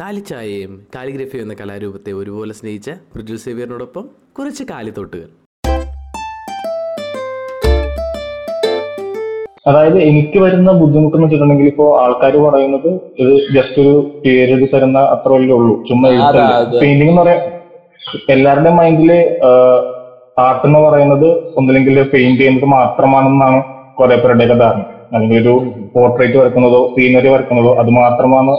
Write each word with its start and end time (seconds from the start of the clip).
കാലിച്ചായയും 0.00 0.86
calligraphy 0.94 1.36
എന്ന 1.36 1.54
കലാരൂപത്തെ 1.54 2.12
ഒരുപോലെ 2.12 2.52
സ്നേഹിച്ച 2.54 2.90
പൃഥ്വി 3.14 3.36
സേവിയറിനോടൊപ്പം 3.36 4.04
കുറച്ച് 4.38 4.64
കാലിത്തൊട്ടുകൾ. 4.70 5.28
അതായത് 9.66 9.98
എനിക്ക് 9.98 10.38
വരുന്ന 10.38 10.72
ബുദ്ധിമുട്ട് 10.72 11.16
എന്ന് 11.16 11.26
വെച്ചിട്ടുണ്ടെങ്കിൽ 11.26 11.66
ഇപ്പോ 11.66 12.00
ആൾക്കാർ 12.02 12.36
പറയുന്നത് 12.36 12.88
ഇത് 13.22 13.32
ജസ്റ്റ് 13.54 13.82
ഒരു 13.82 14.20
പേരെഴുതി 14.24 14.68
തരുന്ന 14.74 14.98
അത്ര 14.98 15.32
വലിയ 15.32 15.52
ഉള്ളൂ. 15.52 15.84
ചുമ്മാ. 15.88 16.08
പെയിന്റിംഗ് 16.80 17.10
എന്ന് 17.10 17.22
പറയാൻ 17.22 17.40
എല്ലാവരുടെയും 18.30 18.76
മൈൻഡിൽ 18.76 19.12
ആർട്ട് 20.38 20.66
എന്ന് 20.66 20.78
പറയുന്നത് 20.78 21.28
ഒന്നില്ലെങ്കിൽ 21.58 22.02
പെയിന്റ് 22.02 22.40
ചെയ്യുന്നത് 22.40 22.64
മാത്രമാണെന്നാണ് 22.64 23.64
കുറെ 23.94 24.16
പേരുടെയൊക്കെ 24.16 24.54
ധാരണ. 24.54 24.82
അല്ലെങ്കിൽ 25.12 25.38
ഒരു 25.42 25.52
പോർട്രേറ്റ് 25.94 26.36
വരക്കുന്നതോ 26.40 26.80
സീനറി 26.94 27.28
വരക്കുന്നതോ 27.34 27.70
അത് 27.80 27.90
മാത്രമാണ് 28.00 28.52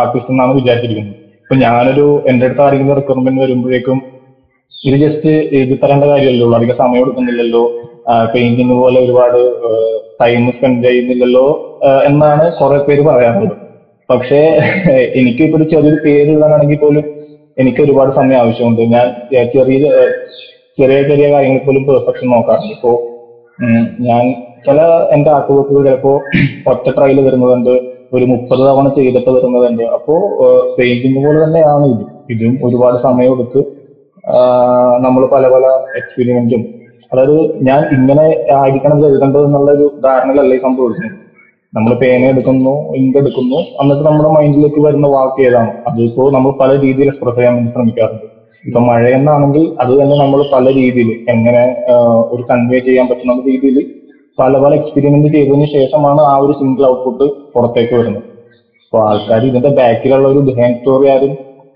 ആർട്ടിസ്റ്റ് 0.00 0.32
എന്നാണ് 0.34 0.52
വിചാരിച്ചിരിക്കുന്നത്. 0.60 1.16
ഇപ്പൊ 1.44 1.54
ഞാനൊരു 1.66 2.06
എന്റെ 2.30 2.46
അടുത്ത് 2.48 2.62
ആരെങ്കിലും 2.66 2.96
റിക്വയർമെന്റ് 3.00 3.42
വരുമ്പോഴേക്കും 3.44 3.98
ഇത് 4.72 4.96
ജസ്റ്റ് 5.04 5.32
എഴുതി 5.56 5.74
തരേണ്ട 5.82 6.04
കാര്യമല്ലോ 6.12 6.46
അധികം 6.58 6.76
സമയം 6.82 7.02
എടുക്കുന്നില്ലല്ലോ. 7.04 7.64
പെയിന്റിങ് 8.32 8.76
പോലെ 8.82 8.98
ഒരുപാട് 9.06 9.40
ടൈം 10.22 10.44
സ്പെൻഡ് 10.54 10.84
ചെയ്യുന്നില്ലല്ലോ 10.86 11.46
എന്നാണ് 12.08 12.44
കുറെ 12.60 12.78
പേര് 12.86 13.02
പറയാറുള്ളത്. 13.08 13.54
പക്ഷേ 14.08 14.40
എനിക്ക് 15.20 15.42
ഇപ്പൊ 15.46 15.58
ഒരു 15.58 15.66
ചെറിയൊരു 15.72 15.98
പേര് 16.06 16.30
എഴുതാനാണെങ്കിൽ 16.32 16.78
പോലും 16.84 17.04
എനിക്ക് 17.56 17.80
ഒരുപാട് 17.84 18.10
സമയം 18.18 18.38
ആവശ്യമുണ്ട്. 18.42 18.82
ഞാൻ 18.94 19.06
ചെറിയ 19.54 19.78
ചെറിയ 20.78 20.98
ചെറിയ 21.08 21.26
കാര്യങ്ങളിൽ 21.34 21.64
പോലും 21.68 21.82
പെർഫെക്ഷൻ 21.88 22.26
നോക്കാറുണ്ട് 22.34 22.74
ഇപ്പോ 22.76 22.92
ഞാൻ 24.08 24.22
ചില 24.66 24.80
എന്റെ 25.14 25.30
ആർട്ട് 25.36 25.52
ചിലപ്പോ 25.70 26.12
ഒറ്റ 26.72 26.86
ട്രയൽ 26.96 27.18
വരുന്നതുണ്ട് 27.26 27.74
ഒരു 28.12 28.24
മുപ്പത് 28.32 28.62
തവണ 28.68 28.86
ചെയ്തിട്ട് 28.96 29.30
വരുന്നതുണ്ട്. 29.36 29.84
അപ്പോ 29.96 30.14
പെയിന്റിങ് 30.78 31.20
പോലെ 31.24 31.38
തന്നെയാണ് 31.44 31.84
ഇത്. 31.94 32.04
ഇതും 32.32 32.52
ഒരുപാട് 32.66 32.96
സമയം 33.06 33.32
എടുത്ത് 33.36 33.60
നമ്മൾ 35.04 35.22
പല 35.34 35.44
പല 35.54 35.64
എക്സ്പെരിമെന്റും 36.00 36.62
അതായത് 37.12 37.36
ഞാൻ 37.68 37.80
ഇങ്ങനെ 37.96 38.26
ആയിരിക്കണം 38.58 38.98
എഴുതേണ്ടത് 39.08 39.44
എന്നുള്ള 39.48 39.70
ഒരു 39.78 39.86
ധാരണയിലല്ല 40.04 40.54
ഈ 40.58 40.60
സംഭവിച്ചത് 40.66 41.08
നമ്മൾ 41.72 41.92
പേന 42.02 42.22
എടുക്കുന്നു 42.32 42.74
ഇങ്ക് 43.00 43.16
എടുക്കുന്നു 43.20 43.58
എന്നിട്ട് 43.82 44.04
നമ്മുടെ 44.08 44.30
മൈൻഡിലേക്ക് 44.36 44.80
വരുന്ന 44.86 45.06
വാക്ക് 45.14 45.40
ഏതാണ്? 45.48 45.72
അതിപ്പോ 45.88 46.24
നമ്മൾ 46.36 46.50
പല 46.60 46.70
രീതിയിൽ 46.84 47.08
എക്സ്പ്രസ് 47.12 47.36
ചെയ്യാൻ 47.38 47.54
വേണ്ടി 47.56 47.70
ശ്രമിക്കാറുണ്ട്. 47.74 48.26
ഇപ്പൊ 48.64 48.80
മഴയെന്നാണെങ്കിൽ 48.88 49.64
അത് 49.82 49.92
തന്നെ 50.00 50.16
നമ്മൾ 50.22 50.40
പല 50.52 50.64
രീതിയിൽ 50.80 51.08
എങ്ങനെ 51.34 51.62
ഒരു 52.32 52.42
കൺവേ 52.50 52.78
ചെയ്യാൻ 52.88 53.06
പറ്റുന്ന 53.10 53.34
രീതിയിൽ 53.50 53.78
പല 54.38 54.58
പല 54.62 54.72
എക്സ്പെരിമെന്റ് 54.80 55.28
ചെയ്തതിനു 55.34 55.66
ശേഷമാണ് 55.76 56.22
ആ 56.32 56.34
ഒരു 56.44 56.52
സിംഗിൾ 56.60 56.84
ഔട്ട്പുട്ട് 56.90 57.26
പുറത്തേക്ക് 57.54 57.94
വരുന്നത്. 58.00 58.26
അപ്പൊ 58.84 58.98
ആൾക്കാർ 59.08 59.42
ഇതിന്റെ 59.50 59.70
ബാക്കിലുള്ള 59.78 60.26
ഒരു 60.32 60.40
ബിഹൈൻഡ് 60.48 60.78
സ്റ്റോറി 60.80 61.06
ആരും 61.14 61.32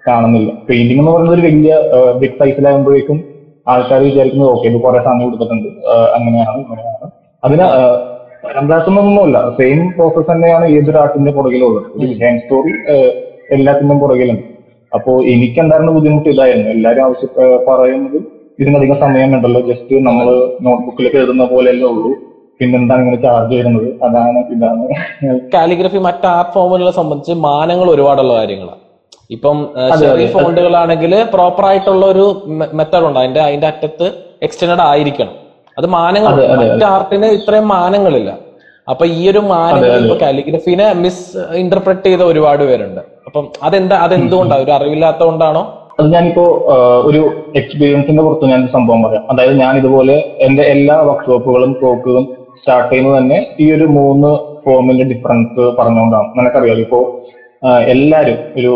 കാണുന്നില്ല. 0.07 0.51
പെയിന്റിംഗ് 0.69 1.01
എന്ന് 1.03 1.13
പറയുന്നത് 1.13 1.37
ഒരു 1.37 1.45
വലിയ 1.49 1.73
ബിഗ് 2.21 2.39
സൈസിലാകുമ്പോഴേക്കും 2.41 3.19
ആൾക്കാർ 3.67 4.01
വിചാരിക്കുന്നത് 4.09 4.51
ഓക്കെ 4.55 4.67
ഇത് 4.71 4.79
കുറെ 4.85 4.99
സമയം 5.07 5.23
കൊടുത്തിട്ടുണ്ട്. 5.27 5.69
അങ്ങനെയാണ് 6.17 6.59
ഇങ്ങനെയാണ്. 6.65 7.07
അതിന് 7.47 7.67
രണ്ടാക്കുന്നൊന്നുമില്ല 8.57 9.39
സെയിം 9.59 9.81
പ്രോസസ് 9.97 10.29
തന്നെയാണ് 10.33 10.67
ഏതൊരു 10.77 10.99
ആർട്ടിന്റെ 11.03 11.33
പുറകിലുള്ളത്. 11.39 11.87
ഒരു 11.97 12.07
ബിഹൈൻഡ് 12.13 12.43
സ്റ്റോറി 12.43 12.73
എല്ലാത്തിന്റെയും 13.57 14.01
പുറകിലുണ്ട്. 14.05 14.45
അപ്പോ 14.93 15.13
എനിക്ക് 15.33 15.59
എന്തായിരുന്നു 15.63 15.93
ബുദ്ധിമുട്ട് 15.97 16.29
ഇതായിരുന്നു 16.35 16.69
എല്ലാവരും 16.77 17.03
ആവശ്യം 17.07 17.31
പറയുന്നത് 17.71 18.19
ഇതിനധികം 18.59 18.99
സമയം 19.05 19.31
വേണ്ടല്ലോ 19.35 19.61
ജസ്റ്റ് 19.71 19.95
നമ്മൾ 20.07 20.29
നോട്ട്ബുക്കിലൊക്കെ 20.67 21.19
എഴുതുന്ന 21.23 21.45
പോലെയല്ലേ 21.55 21.89
ഉള്ളൂ. 21.95 22.13
പിന്നെന്താണ് 22.61 23.01
ഇങ്ങനെ 23.05 23.19
ചാർജ് 23.25 23.53
ചെയ്യുന്നത്? 23.53 23.89
അതാണ് 24.07 24.39
ഇതാണ്. 24.55 24.85
കാലിഗ്രഫി 25.55 25.99
മറ്റ് 26.09 26.27
ആർട്ട് 26.35 26.53
ഫോമുകളെ 26.55 26.93
സംബന്ധിച്ച് 27.01 27.35
മാനങ്ങൾ 27.49 27.89
ഒരുപാടുള്ള 27.95 28.35
കാര്യങ്ങളാണ് 28.39 28.83
ഇപ്പം 29.35 29.57
ചെറിയ. 30.03 30.27
ഫോണ്ടുകളാണെങ്കിൽ 30.35 31.13
പ്രോപ്പർ 31.35 31.65
ആയിട്ടുള്ള 31.69 32.07
ഒരു 32.07 32.25
മെത്തേഡ് 32.79 33.07
ഉണ്ട്. 33.09 33.19
അതിന്റെ 33.23 33.41
അതിന്റെ 33.47 33.67
അറ്റത്ത് 33.73 34.07
എക്സ്റ്റൻഡ് 34.47 34.85
ആയിരിക്കണം. 34.91 35.35
അത് 35.79 35.87
മാനങ്ങൾ 35.87 36.33
മറ്റ് 36.61 36.85
ആർട്ടിന് 36.85 37.27
ഇത്രയും 37.39 37.67
മാനങ്ങളില്ല. 37.69 38.31
അപ്പൊ 38.89 39.05
ഈ 39.19 39.23
ഒരു 39.31 39.41
മാനങ്ങൾ. 39.55 39.97
ഇപ്പൊ 40.05 40.17
കാലിഗ്രഫീനെ 40.23 40.87
മിസ് 41.03 41.25
ഇന്റർപ്രറ്റ് 41.63 42.07
ചെയ്ത 42.09 42.23
ഒരുപാട് 42.33 42.63
പേരുണ്ട്. 42.69 43.01
അപ്പം 43.27 43.45
അതെന്താ 43.63 43.97
അതെന്തുകൊണ്ടാണ് 44.07 44.63
ഒരു 44.67 44.73
അറിവില്ലാത്തതുകൊണ്ടാണോ? 44.77 45.63
അത് 46.01 46.09
ഞാനിപ്പോ 46.15 46.45
ഒരു 47.09 47.21
എക്സ്പീരിയൻസിന്റെ 47.59 48.23
പുറത്ത് 48.23 48.47
ഞാൻ 48.53 48.63
സംഭവം 48.75 49.03
പറയാം. 49.05 49.23
അതായത് 49.33 49.55
ഞാൻ 49.61 49.73
ഇതുപോലെ 49.81 50.17
എന്റെ 50.47 50.63
എല്ലാ 50.75 50.97
വർക്ക്ഷോപ്പുകളും 51.09 51.71
ടോക്കുകളും 51.83 52.25
സ്റ്റാർട്ട് 52.61 52.89
ചെയ്യുന്നത് 52.91 53.17
തന്നെ 53.19 53.39
ഈ 53.65 53.67
ഒരു 53.77 53.87
മൂന്ന് 53.99 54.31
ഫോമിന്റെ 54.65 55.05
ഡിഫറൻസ് 55.13 55.65
പറഞ്ഞുകൊണ്ടാണ്. 55.79 56.29
നിനക്കറിയാം 56.39 56.81
ഇപ്പോ 56.87 57.01
എല്ലാരും 57.95 58.39
ഒരു 58.61 58.73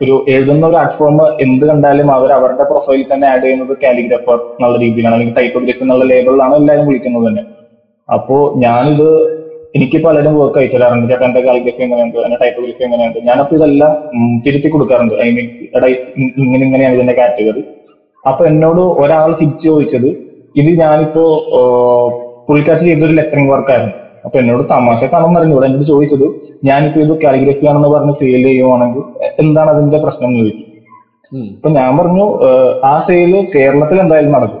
ഒരു 0.00 0.14
എഴുതുന്ന 0.32 0.64
ഒരു 0.70 0.76
ആർട്ട് 0.82 0.96
ഫോം 0.98 1.16
എന്ത് 1.44 1.64
കണ്ടാലും 1.70 2.08
അവർ 2.16 2.30
അവരുടെ 2.36 2.64
പ്രൊഫൈലിൽ 2.70 3.06
തന്നെ 3.12 3.26
ആഡ് 3.32 3.42
ചെയ്യുന്നത് 3.44 3.72
കാലിഗ്രാഫർ 3.82 4.38
എന്നുള്ള 4.54 4.76
രീതിയിലാണ് 4.84 5.14
അല്ലെങ്കിൽ 5.16 5.36
ടൈപ്പോഗ്രഫി 5.40 5.82
എന്നുള്ള 5.84 6.04
ലേബിളിലാണ് 6.12 6.54
എല്ലാവരും 6.60 6.86
വിളിക്കുന്നത് 6.90 7.24
തന്നെ. 7.28 7.42
അപ്പോ 8.08 8.36
ഞാനിത് 8.64 9.08
എനിക്ക് 9.74 9.98
പലരും 10.04 10.34
വർക്ക് 10.38 10.58
അയച്ചു 10.60 10.76
തരാറുണ്ട്. 10.76 11.06
ചേട്ടാ 11.10 11.24
എന്റെ 11.28 11.42
കാലിഗ്രഫി 11.48 11.82
എങ്ങനെയുണ്ട്? 11.86 12.16
എന്റെ 12.26 12.38
ടൈപ്പോഗ്രഫി 12.42 12.82
എങ്ങനെയുണ്ട്? 12.86 13.18
ഞാനപ്പോ 13.28 13.54
ഇതെല്ലാം 13.58 13.92
തിരുത്തി 14.46 14.68
കൊടുക്കാറുണ്ട്. 14.74 15.14
ഐ 15.24 15.28
മീൻ 15.36 15.46
എടാ 15.76 15.88
ഇങ്ങനെ 16.44 16.62
ഇങ്ങനെയാണ് 16.68 16.96
ഇതിന്റെ 16.98 17.14
കാറ്റഗറി 17.20 17.62
അപ്പൊ 18.24 18.42
എന്നോട് 18.50 18.82
ഒരാൾ 19.02 19.30
തിരിച്ചു 19.40 19.66
ചോദിച്ചത് 19.68 20.08
ഇത് 20.60 20.70
ഞാനിപ്പോ 20.82 21.24
പുള്ളിക്കാറ്റ് 22.50 22.84
ചെയ്തൊരു 22.90 23.14
ലെറ്ററിംഗ് 23.18 23.52
വർക്കായിരുന്നു 23.54 23.96
അപ്പൊ 24.26 24.36
എന്നോട് 24.40 24.62
തമാശക്കാണെന്ന് 24.70 25.38
അറിഞ്ഞൂടെ 25.40 25.66
എന്നോട് 25.66 25.86
ചോദിച്ചത് 25.90 26.26
ഞാനിപ്പോ 26.68 26.98
ഇത് 27.04 27.12
കാലിഗ്രഫി 27.22 27.66
ആണെന്ന് 27.70 27.90
പറഞ്ഞ് 27.92 28.14
സെയിൽ 28.20 28.42
ചെയ്യുവാണെങ്കിൽ 28.48 29.04
എന്താണ് 29.42 29.70
അതിന്റെ 29.74 29.98
പ്രശ്നം? 30.04 30.26
എന്ന് 30.28 30.40
ചോദിച്ചു. 30.40 30.64
അപ്പൊ 31.56 31.70
ഞാൻ 31.78 31.90
പറഞ്ഞു 31.98 32.24
ആ 32.90 32.92
സെയിൽ 33.06 33.32
കേരളത്തിൽ 33.54 33.96
എന്തായാലും 34.04 34.32
നടക്കും. 34.36 34.60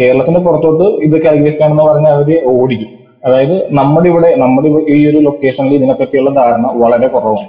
കേരളത്തിന്റെ 0.00 0.40
പുറത്തോട്ട് 0.46 0.86
ഇത് 1.06 1.16
കാലിഗ്രഫി 1.24 1.62
ആണെന്ന് 1.66 1.84
പറഞ്ഞ 1.90 2.06
അവർ 2.16 2.30
ഓടിക്കും. 2.54 2.90
അതായത് 3.26 3.56
നമ്മുടെ 3.78 4.08
ഇവിടെ 4.12 4.30
നമ്മുടെ 4.42 4.68
ഈ 4.94 4.98
ഒരു 5.10 5.18
ലൊക്കേഷനിൽ 5.26 5.74
ഇതിനെപ്പറ്റിയുള്ള 5.78 6.30
ധാരണ 6.40 6.66
വളരെ 6.82 7.08
കുറവാണ്. 7.14 7.48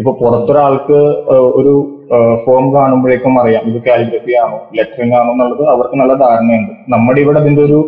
ഇപ്പൊ 0.00 0.12
പുറത്തൊരാൾക്ക് 0.20 0.98
ഒരു 1.58 1.74
ഫോം 2.44 2.64
കാണുമ്പോഴേക്കും 2.74 3.34
അറിയാം 3.40 3.62
ഇത് 3.70 3.78
കാലിഗ്രഫി 3.86 4.32
ആണോ 4.42 4.58
ലെറ്ററിംഗ് 4.78 5.16
ആണോ 5.20 5.30
എന്നുള്ളത് 5.34 5.64
അവർക്ക് 5.74 5.96
നല്ല 6.00 6.14
ധാരണയുണ്ട്. 6.24 6.72
നമ്മുടെ 6.94 7.20
ഇവിടെ 7.24 7.38
അതിന്റെ 7.42 7.62
ഒരു 7.68 7.78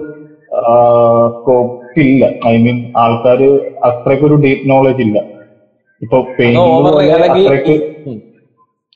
സ്കോപ്പ് 1.36 2.00
ഇല്ല 2.04 2.24
ഐ 2.46 2.54
മീൻ 2.64 2.78
ആൾക്കാര് 2.96 3.48
അത്രയ്ക്കൊരു 3.88 4.36
ഡീപ് 4.44 4.64
നോളജ് 4.70 5.02
ഇല്ല. 5.06 5.18
ഇപ്പൊ 6.02 6.18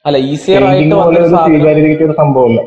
അല്ല 0.05 0.19
ഈസിയർ 0.33 0.63
ആയിട്ട് 0.69 0.95
പെയിന്റിംഗ് 1.47 2.05
ഒരു 2.09 2.15
സംഭവമല്ല. 2.23 2.61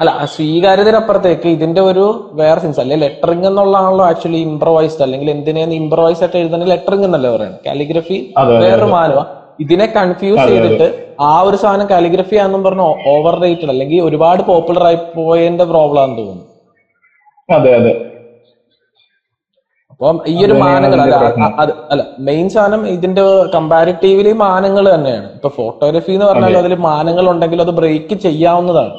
അല്ല 0.00 0.10
സ്വീകാര്യതയ്ക്കപ്പുറത്തേക്ക് 0.34 1.48
ഇതിന്റെ 1.48 1.80
ഒരു 1.80 2.04
വേറെ 2.40 2.60
സെൻസ് 2.60 2.80
അല്ലെ 2.80 2.96
ലെറ്ററിംഗ് 3.02 3.46
എന്നുള്ളതാണല്ലോ 3.46 4.04
ആക്ച്വലി 4.10 4.40
ഇംപ്രവൈസ്ഡ് 4.50 5.04
അല്ലെങ്കിൽ 5.06 5.30
എന്തിനേന്ന് 5.30 5.76
ഇംപ്രവൈസ് 5.82 6.22
ആയിട്ട് 6.24 6.38
എഴുതുന്ന 6.42 6.68
ലെറ്ററിംഗ് 6.72 7.06
എന്നല്ലേ 7.08 7.30
പറയുന്നത് 7.34 7.60
കാലിഗ്രഫി 7.66 8.18
വേറൊരു 8.62 8.88
മാനവ. 8.94 9.20
ഇതിനെ 9.64 9.86
കൺഫ്യൂസ്. 9.98 10.46
ചെയ്തിട്ട് 10.50 10.86
ആ 11.30 11.34
ഒരു 11.48 11.56
സാധനം 11.62 11.86
കാലിഗ്രഫി 11.90 12.36
ആണെന്നും 12.44 12.62
പറഞ്ഞ 12.66 12.84
ഓവർ 13.14 13.34
റേറ്റഡ് 13.44 13.72
അല്ലെങ്കിൽ 13.74 14.00
ഒരുപാട് 14.08 14.42
പോപ്പുലർ 14.50 14.84
ആയി 14.90 14.98
പോയതിന്റെ 15.18 15.64
പ്രോബ്ലം 15.72 16.02
ആണെന്ന് 16.04 16.18
തോന്നുന്നു. 16.22 16.46
അതെ 17.48 17.70
അതെ. 17.78 17.92
അപ്പം 19.92 20.16
ഈ 20.32 20.36
ഒരു 20.46 20.54
മാനങ്ങൾ 20.64 21.00
അല്ല 21.04 21.16
അത് 21.62 21.72
അല്ല 21.92 22.02
മെയിൻ 22.28 22.46
സാധനം 22.54 22.82
ഇതിന്റെ 22.96 23.24
കമ്പാരിറ്റീവ്ലി 23.54 24.32
മാനങ്ങൾ 24.46 24.84
തന്നെയാണ്. 24.94 25.28
ഇപ്പൊ 25.36 25.48
ഫോട്ടോഗ്രഫി 25.58 26.12
എന്ന് 26.16 26.26
പറഞ്ഞാൽ 26.30 26.56
അതിൽ 26.62 26.74
മാനങ്ങൾ 26.90 27.24
ഉണ്ടെങ്കിൽ 27.32 27.62
അത് 27.64 27.72
ബ്രേക്ക് 27.80 28.16
ചെയ്യാവുന്നതാണ്. 28.26 28.94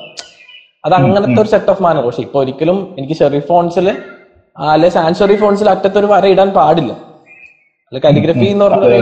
അത് 0.84 0.94
അങ്ങനത്തെ 1.00 1.40
ഒരു 1.44 1.50
സെറ്റ് 1.54 1.72
ഓഫ് 1.74 1.84
മാനങ്ങൾ. 1.86 2.06
പക്ഷെ 2.10 2.24
ഇപ്പൊ 2.28 2.40
ഒരിക്കലും 2.44 2.80
എനിക്ക് 2.98 3.16
ഷെറി 3.22 3.42
ഫോൺസിൽ 3.50 3.88
അല്ലെ 4.56 4.90
സാൻഷറി 4.98 5.36
ഫോൺസിൽ 5.42 5.70
അറ്റത്തൊരു 5.74 6.08
വര 6.14 6.26
ഇടാൻ 6.34 6.50
പാടില്ല. 6.60 6.92
അല്ലെ 7.92 8.02
കാലിഗ്രഫി 8.06 8.48
എന്ന് 8.54 8.66
പറഞ്ഞാൽ 8.66 8.94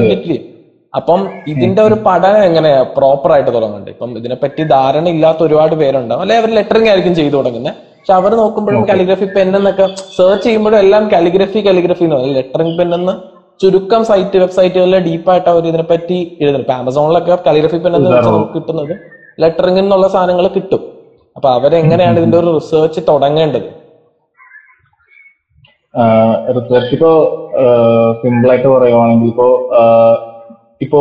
അപ്പം 0.94 1.22
ഇതിന്റെ 1.52 1.82
ഒരു 1.88 1.96
പഠനം 2.06 2.42
എങ്ങനെ 2.50 2.72
പ്രോപ്പർ 2.96 3.30
ആയിട്ട് 3.34 3.52
തുടങ്ങുന്നുണ്ട്. 3.56 3.90
ഇപ്പം 3.96 4.12
ഇതിനെപ്പറ്റി 4.22 4.64
ധാരണ 4.76 5.06
ഇല്ലാത്ത 5.16 5.42
ഒരുപാട് 5.48 5.76
പേരുണ്ടാവും. 5.82 6.22
അല്ലെ 6.24 6.36
അവർ 6.42 6.50
ലെറ്ററിംഗ് 6.58 6.90
ആയിരിക്കും 6.92 7.14
ചെയ്തു 7.20 7.36
തുടങ്ങുന്നത് 7.38 7.76
പക്ഷെ 8.00 8.14
അവർ 8.20 8.32
നോക്കുമ്പോഴും 8.42 8.84
കാലിഗ്രഫി 8.90 9.28
പെൻ 9.36 9.50
എന്നൊക്കെ 9.58 9.86
സെർച്ച് 10.18 10.46
ചെയ്യുമ്പോഴും 10.46 10.78
എല്ലാം 10.84 11.04
കാലിഗ്രഫി 11.14 11.60
കാലിഗ്രഫി 11.68 12.04
എന്ന് 12.06 12.16
പറയും. 12.16 12.34
ലെറ്ററിംഗ് 12.40 12.76
പെൻ 12.80 12.90
എന്ന് 12.98 13.14
ചുരുക്കം 13.62 14.02
സൈറ്റ് 14.10 14.38
വെബ്സൈറ്റുകളിൽ 14.44 14.98
ഡീപ്പായിട്ട് 15.08 15.50
അവർ 15.52 15.64
ഇതിനെപ്പറ്റി 15.72 16.18
എഴുതുന്നു. 16.42 16.64
ഇപ്പൊ 16.66 16.76
ആമസോണിലൊക്കെ 16.80 17.38
കാലിഗ്രഫി 17.48 17.80
പെൻ 17.84 17.94
എന്ന് 17.98 18.10
വെച്ചാൽ 18.14 18.34
നമുക്ക് 18.38 18.56
കിട്ടുന്നത് 18.60 18.94
ലെറ്ററിംഗ് 19.44 19.80
എന്നുള്ള 19.84 20.08
സാധനങ്ങൾ 20.16 20.48
കിട്ടും. 20.56 20.82
അപ്പൊ 21.36 21.48
അവരെങ്ങനെയാണ് 21.58 22.18
ഇതിന്റെ 22.22 22.38
ഒരു 22.42 22.50
റിസർച്ച് 22.58 23.02
തുടങ്ങേണ്ടത്? 23.12 23.70
റിസർച്ച് 26.58 26.94
ഇപ്പോ 26.98 27.12
സിമ്പിൾ 28.22 28.50
ആയിട്ട് 28.52 28.70
പറയുവാണെങ്കിൽ 28.76 29.30
ഇപ്പോ 29.34 29.48
ഇപ്പോ 30.82 31.00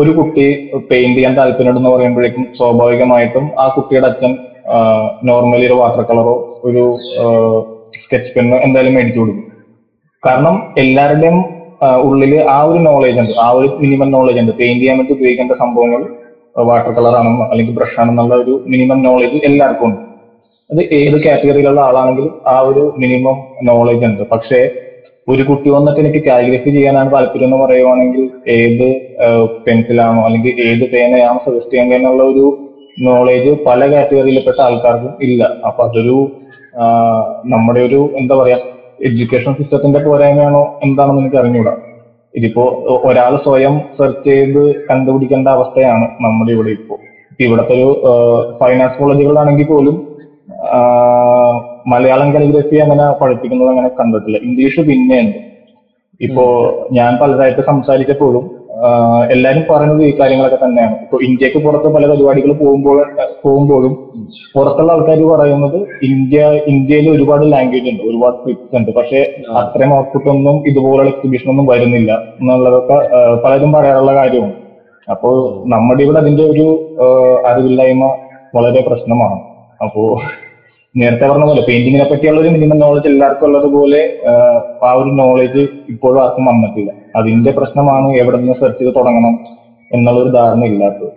ഒരു 0.00 0.10
കുട്ടി 0.18 0.44
പെയിന്റ് 0.90 1.16
ചെയ്യാൻ 1.16 1.34
താല്പര്യമുണ്ടെന്ന് 1.38 1.92
പറയുമ്പോഴേക്കും 1.94 2.44
സ്വാഭാവികമായിട്ടും 2.58 3.44
ആ 3.62 3.66
കുട്ടിയുടെ 3.74 4.08
അച്ഛൻ 4.10 4.32
നോർമലി 5.30 5.66
ഒരു 5.70 5.76
വാട്ടർ 5.80 6.02
കളറോ 6.10 6.36
ഒരു 6.68 6.82
സ്കെച്ച് 8.02 8.30
പെന്നോ 8.36 8.56
എന്തായാലും 8.66 8.94
മേടിച്ചു 8.96 9.20
കൊടുക്കും. 9.20 9.44
കാരണം 10.22 10.54
എല്ലാവരുടെയും 10.82 11.36
ഉള്ളിൽ 12.08 12.32
ആ 12.56 12.58
ഒരു 12.70 12.78
നോളേജ് 12.88 13.18
ഉണ്ട്. 13.22 13.34
ആ 13.44 13.46
ഒരു 13.58 13.68
മിനിമം 13.82 14.08
നോളേജ് 14.16 14.40
ഉണ്ട്. 14.42 14.52
പെയിന്റ് 14.60 14.82
ചെയ്യാൻ 14.82 14.96
വേണ്ടി 15.00 15.14
ഉപയോഗിക്കേണ്ട 15.16 15.54
സംഭവങ്ങൾ 15.62 16.02
വാട്ടർ 16.56 16.90
കളർ 16.96 17.14
ആണെന്നോ 17.20 17.44
അല്ലെങ്കിൽ 17.52 17.74
ബ്രഷ് 17.78 17.98
ആണെന്നുള്ള 18.02 18.34
ഒരു 18.42 18.54
മിനിമം 18.72 18.98
നോളേജ് 19.06 19.38
എല്ലാവർക്കും 19.48 19.86
ഉണ്ട്. 19.88 20.00
അത് 20.70 20.80
ഏത് 20.98 21.16
കാറ്റഗറിയിലുള്ള 21.24 21.80
ആളാണെങ്കിലും 21.88 22.32
ആ 22.52 22.56
ഒരു 22.68 22.84
മിനിമം 23.02 23.36
നോളേജ് 23.70 24.04
ഉണ്ട്. 24.10 24.22
പക്ഷേ 24.32 24.60
ഒരു 25.28 25.42
കുട്ടി 25.48 25.68
വന്നിട്ട് 25.70 26.00
എനിക്ക് 26.00 26.20
കാലിഗ്രഫി 26.26 26.70
ചെയ്യാനാണ് 26.76 27.08
താല്പര്യം 27.12 27.48
എന്ന് 27.48 27.58
പറയുവാണെങ്കിൽ 27.62 28.22
ഏത് 28.56 28.86
പെൻസിലാണോ 29.66 30.20
അല്ലെങ്കിൽ 30.26 30.52
ഏത് 30.66 30.84
പേനയാണോ 30.92 31.38
സജസ്റ്റ് 31.46 31.72
ചെയ്യേണ്ടത് 31.74 31.96
എന്നുള്ള 31.98 32.24
ഒരു 32.32 32.44
നോളേജ് 32.96 33.52
പല 33.66 33.80
കാറ്റഗറിയിൽപ്പെട്ട 33.92 34.58
ആൾക്കാർക്കും 34.66 35.12
ഇല്ല. 35.26 35.40
അപ്പൊ 35.68 35.80
അതൊരു 35.86 36.16
നമ്മുടെ 37.52 37.80
ഒരു 37.88 38.00
എന്താ 38.20 38.34
പറയാ 38.40 38.58
എഡ്യൂക്കേഷൻ 38.98 39.52
സിസ്റ്റത്തിന്റെ 39.58 40.00
പോരായ്മയാണോ 40.06 40.62
എന്താണെന്ന് 40.84 41.22
എനിക്ക് 41.22 41.38
അറിഞ്ഞുകൂടാ 41.40 41.74
ഇതിപ്പോ 42.34 42.62
ഒരാൾ 43.08 43.32
സ്വയം 43.44 43.74
സെർച്ച് 43.98 44.28
ചെയ്ത് 44.28 44.60
കണ്ടുപിടിക്കേണ്ട 44.88 45.48
അവസ്ഥയാണ് 45.56 46.06
നമ്മുടെ 46.24 46.52
ഇവിടെ 46.52 46.70
ഇപ്പോ. 46.78 46.94
ഇവിടത്തെ 47.44 47.76
ഒരു 47.78 47.88
ഫൈനാൻസ് 48.60 48.98
കോളേജുകളാണെങ്കിൽ 49.00 49.66
പോലും 49.66 49.96
മലയാളം 51.92 52.28
കാലിഗ്രഫി 52.34 52.76
അങ്ങനെ 52.84 53.04
പഠിപ്പിക്കുന്നത് 53.20 53.70
അങ്ങനെ 53.72 53.88
കണ്ടിട്ടില്ല. 54.00 54.38
ഇംഗ്ലീഷ് 54.48 54.82
പിന്നെയുണ്ട്. 54.90 55.38
ഇപ്പോ 56.20 56.44
ഞാൻ 56.98 57.12
പലതായിട്ട് 57.20 57.62
സംസാരിച്ചപ്പോഴും 57.70 58.44
എല്ലാരും 59.34 59.64
പറയുന്നത് 59.70 60.00
ഈ 60.08 60.12
കാര്യങ്ങളൊക്കെ 60.18 60.58
തന്നെയാണ്. 60.64 60.94
ഇപ്പൊ 61.04 61.16
ഇന്ത്യയ്ക്ക് 61.26 61.58
പുറത്ത് 61.64 61.88
പല 61.96 62.04
പരിപാടികൾ 62.10 62.50
പോകുമ്പോൾ 62.62 62.98
പോകുമ്പോഴും 63.44 63.92
പുറത്തുള്ള 64.54 64.92
ആൾക്കാർ 64.94 65.20
പറയുന്നത് 65.32 65.76
ഇന്ത്യ 66.08 66.40
ഇന്ത്യയിൽ 66.72 67.06
ഒരുപാട് 67.14 67.44
ലാംഗ്വേജ് 67.52 67.88
ഉണ്ട് 67.92 68.02
ഒരുപാട് 68.10 68.36
സ്ക്രിപ്റ്റ്സ് 68.38 68.76
ഉണ്ട്. 68.80 68.90
പക്ഷെ 68.98 69.20
അത്രയും 69.62 69.94
ഔട്ട്പുട്ട് 69.98 70.28
ഒന്നും 70.34 70.56
ഇതുപോലുള്ള 70.70 71.10
എക്സിബിഷൻ 71.14 71.50
ഒന്നും 71.54 71.66
വരുന്നില്ല 71.72 72.12
എന്നുള്ളതൊക്കെ 72.40 72.98
പലരും 73.44 73.72
പറയാറുള്ള 73.76 74.14
കാര്യമാണ്. 74.20 74.56
അപ്പോ 75.10 75.30
നമ്മുടെ 75.74 76.02
ഇവിടെ 76.02 76.18
അതിന്റെ 76.18 76.44
ഒരു 76.52 76.66
അറിവില്ലായ്മ 77.50 78.04
വളരെ 78.56 78.82
പ്രശ്നമാണ്. 78.88 79.40
അപ്പോ 79.84 80.02
നേരത്തെ 80.94 81.28
പറഞ്ഞ 81.30 81.44
പോലെ 81.44 81.60
പെയിന്റിങ്ങിനെ 81.60 82.04
പറ്റിയുള്ള 82.04 82.40
ഒരു 82.40 82.48
മിനിമം 82.48 82.78
നോളജ് 82.78 83.08
എല്ലാവർക്കും 83.08 83.46
ഉള്ളതുപോലെ 83.46 84.00
ആ, 84.30 84.32
ആ 84.82 84.92
ഒരു 84.92 85.10
നോളജ് 85.20 85.62
ഇപ്പോഴും 85.92 86.22
ആർക്കും 86.22 86.44
വന്നിട്ടില്ല. 86.44 86.90
അതിന്റെ 87.16 87.50
പ്രശ്നമാണ് 87.52 88.16
എവിടെ 88.16 88.36
നിന്ന് 88.36 88.54
സെർച്ച് 88.54 88.80
ചെയ്ത് 88.80 88.96
തുടങ്ങണം 88.96 89.34
എന്നുള്ള 89.90 90.20
ഒരു 90.20 90.30
ധാരണ 90.30 90.64
ഇല്ലാത്തത്. 90.64 91.10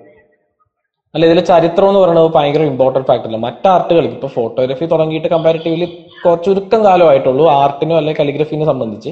അല്ല 1.14 1.26
ഇതിലെ 1.26 1.42
ചരിത്രം 1.42 1.88
എന്ന് 1.90 2.00
പറയുന്നത് 2.00 2.32
ഭയങ്കര 2.36 2.64
ഇമ്പോർട്ടന്റ് 2.64 3.08
ഫാക്ടർ 3.08 3.28
അല്ല. 3.28 3.38
മറ്റ് 3.38 3.68
ആർട്ടുകൾ 3.68 4.06
ഇപ്പൊ 4.06 4.28
ഫോട്ടോഗ്രാഫി 4.28 4.86
തുടങ്ങിയിട്ട് 4.86 5.28
കമ്പാരിറ്റീവ്ലി 5.28 5.88
കുറച്ച് 6.24 6.46
ചുരുക്കം 6.46 6.86
കാലമായിട്ടുള്ളൂ 6.86 7.50
ആർട്ടിനോ 7.62 7.96
അല്ലെങ്കിൽ 7.98 8.20
കലിഗ്രഫിനെ 8.22 8.66
സംബന്ധിച്ച്. 8.66 9.12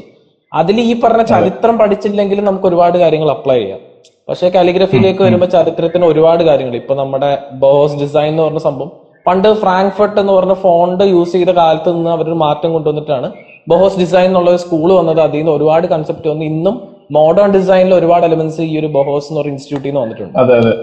അതിൽ 0.51 0.81
ഈ 0.81 1.01
പറഞ്ഞ 1.03 1.23
ചരിത്രം 1.33 1.77
പഠിച്ചില്ലെങ്കിൽ 1.77 2.43
നമുക്ക് 2.43 2.65
ഒരുപാട് 2.65 2.97
കാര്യങ്ങൾ 2.97 3.31
അപ്ലൈ 3.31 3.57
ചെയ്യാം. 3.59 3.79
പക്ഷേ 4.27 4.49
കാലിഗ്രഫിയിലേക്ക് 4.49 5.23
വരുമ്പോൾ 5.23 5.49
ചരിത്രത്തിന് 5.55 6.05
ഒരുപാട് 6.05 6.43
കാര്യങ്ങൾ. 6.43 6.75
ഇപ്പൊ 6.75 6.95
നമ്മുടെ 6.95 7.31
ബോസ് 7.63 7.97
ഡിസൈൻ 8.03 8.27
എന്ന് 8.27 8.43
പറഞ്ഞ 8.43 8.57
സംഭവം 8.69 8.91
പണ്ട് 9.27 9.49
ഫ്രാങ്ക്ഫർട്ട് 9.61 10.17
എന്ന് 10.21 10.33
പറഞ്ഞ 10.37 10.53
ഫോണ്ട് 10.63 11.03
യൂസ് 11.13 11.33
ചെയ്ത 11.37 11.51
കാലത്ത് 11.59 11.89
നിന്ന് 11.97 12.11
അവരൊരു 12.15 12.37
മാറ്റം 12.45 12.71
കൊണ്ടുവന്നിട്ടാണ്. 12.75 13.27
ബഹോസ് 13.71 13.97
ഡിസൈൻ 14.01 14.27
എന്നുള്ള 14.29 14.49
ഒരു 14.53 14.59
സ്കൂൾ 14.63 14.89
വന്നത് 14.99 15.21
അതിൽ 15.27 15.39
നിന്ന് 15.39 15.53
ഒരുപാട് 15.57 15.85
കൺസെപ്റ്റ് 15.93 16.27
വന്ന് 16.31 16.45
ഇന്നും 16.51 16.75
മോഡേൺ 17.17 17.49
ഡിസൈനിൽ 17.55 17.93
ഒരുപാട് 17.99 18.23
എലമെന്റ്സ് 18.27 18.63
ഈ 18.71 18.73
ഒരു 18.81 18.89
ബഹോസ് 18.97 19.27
എന്ന് 19.29 19.39
പറയുന്ന 19.41 19.55
ഇൻസ്റ്റിറ്റ്യൂട്ടിൽ 19.55 19.89
നിന്ന് 19.89 20.01
വന്നിട്ടുണ്ട്. 20.03 20.37
അതെ 20.41 20.53
അതെ. 20.61 20.73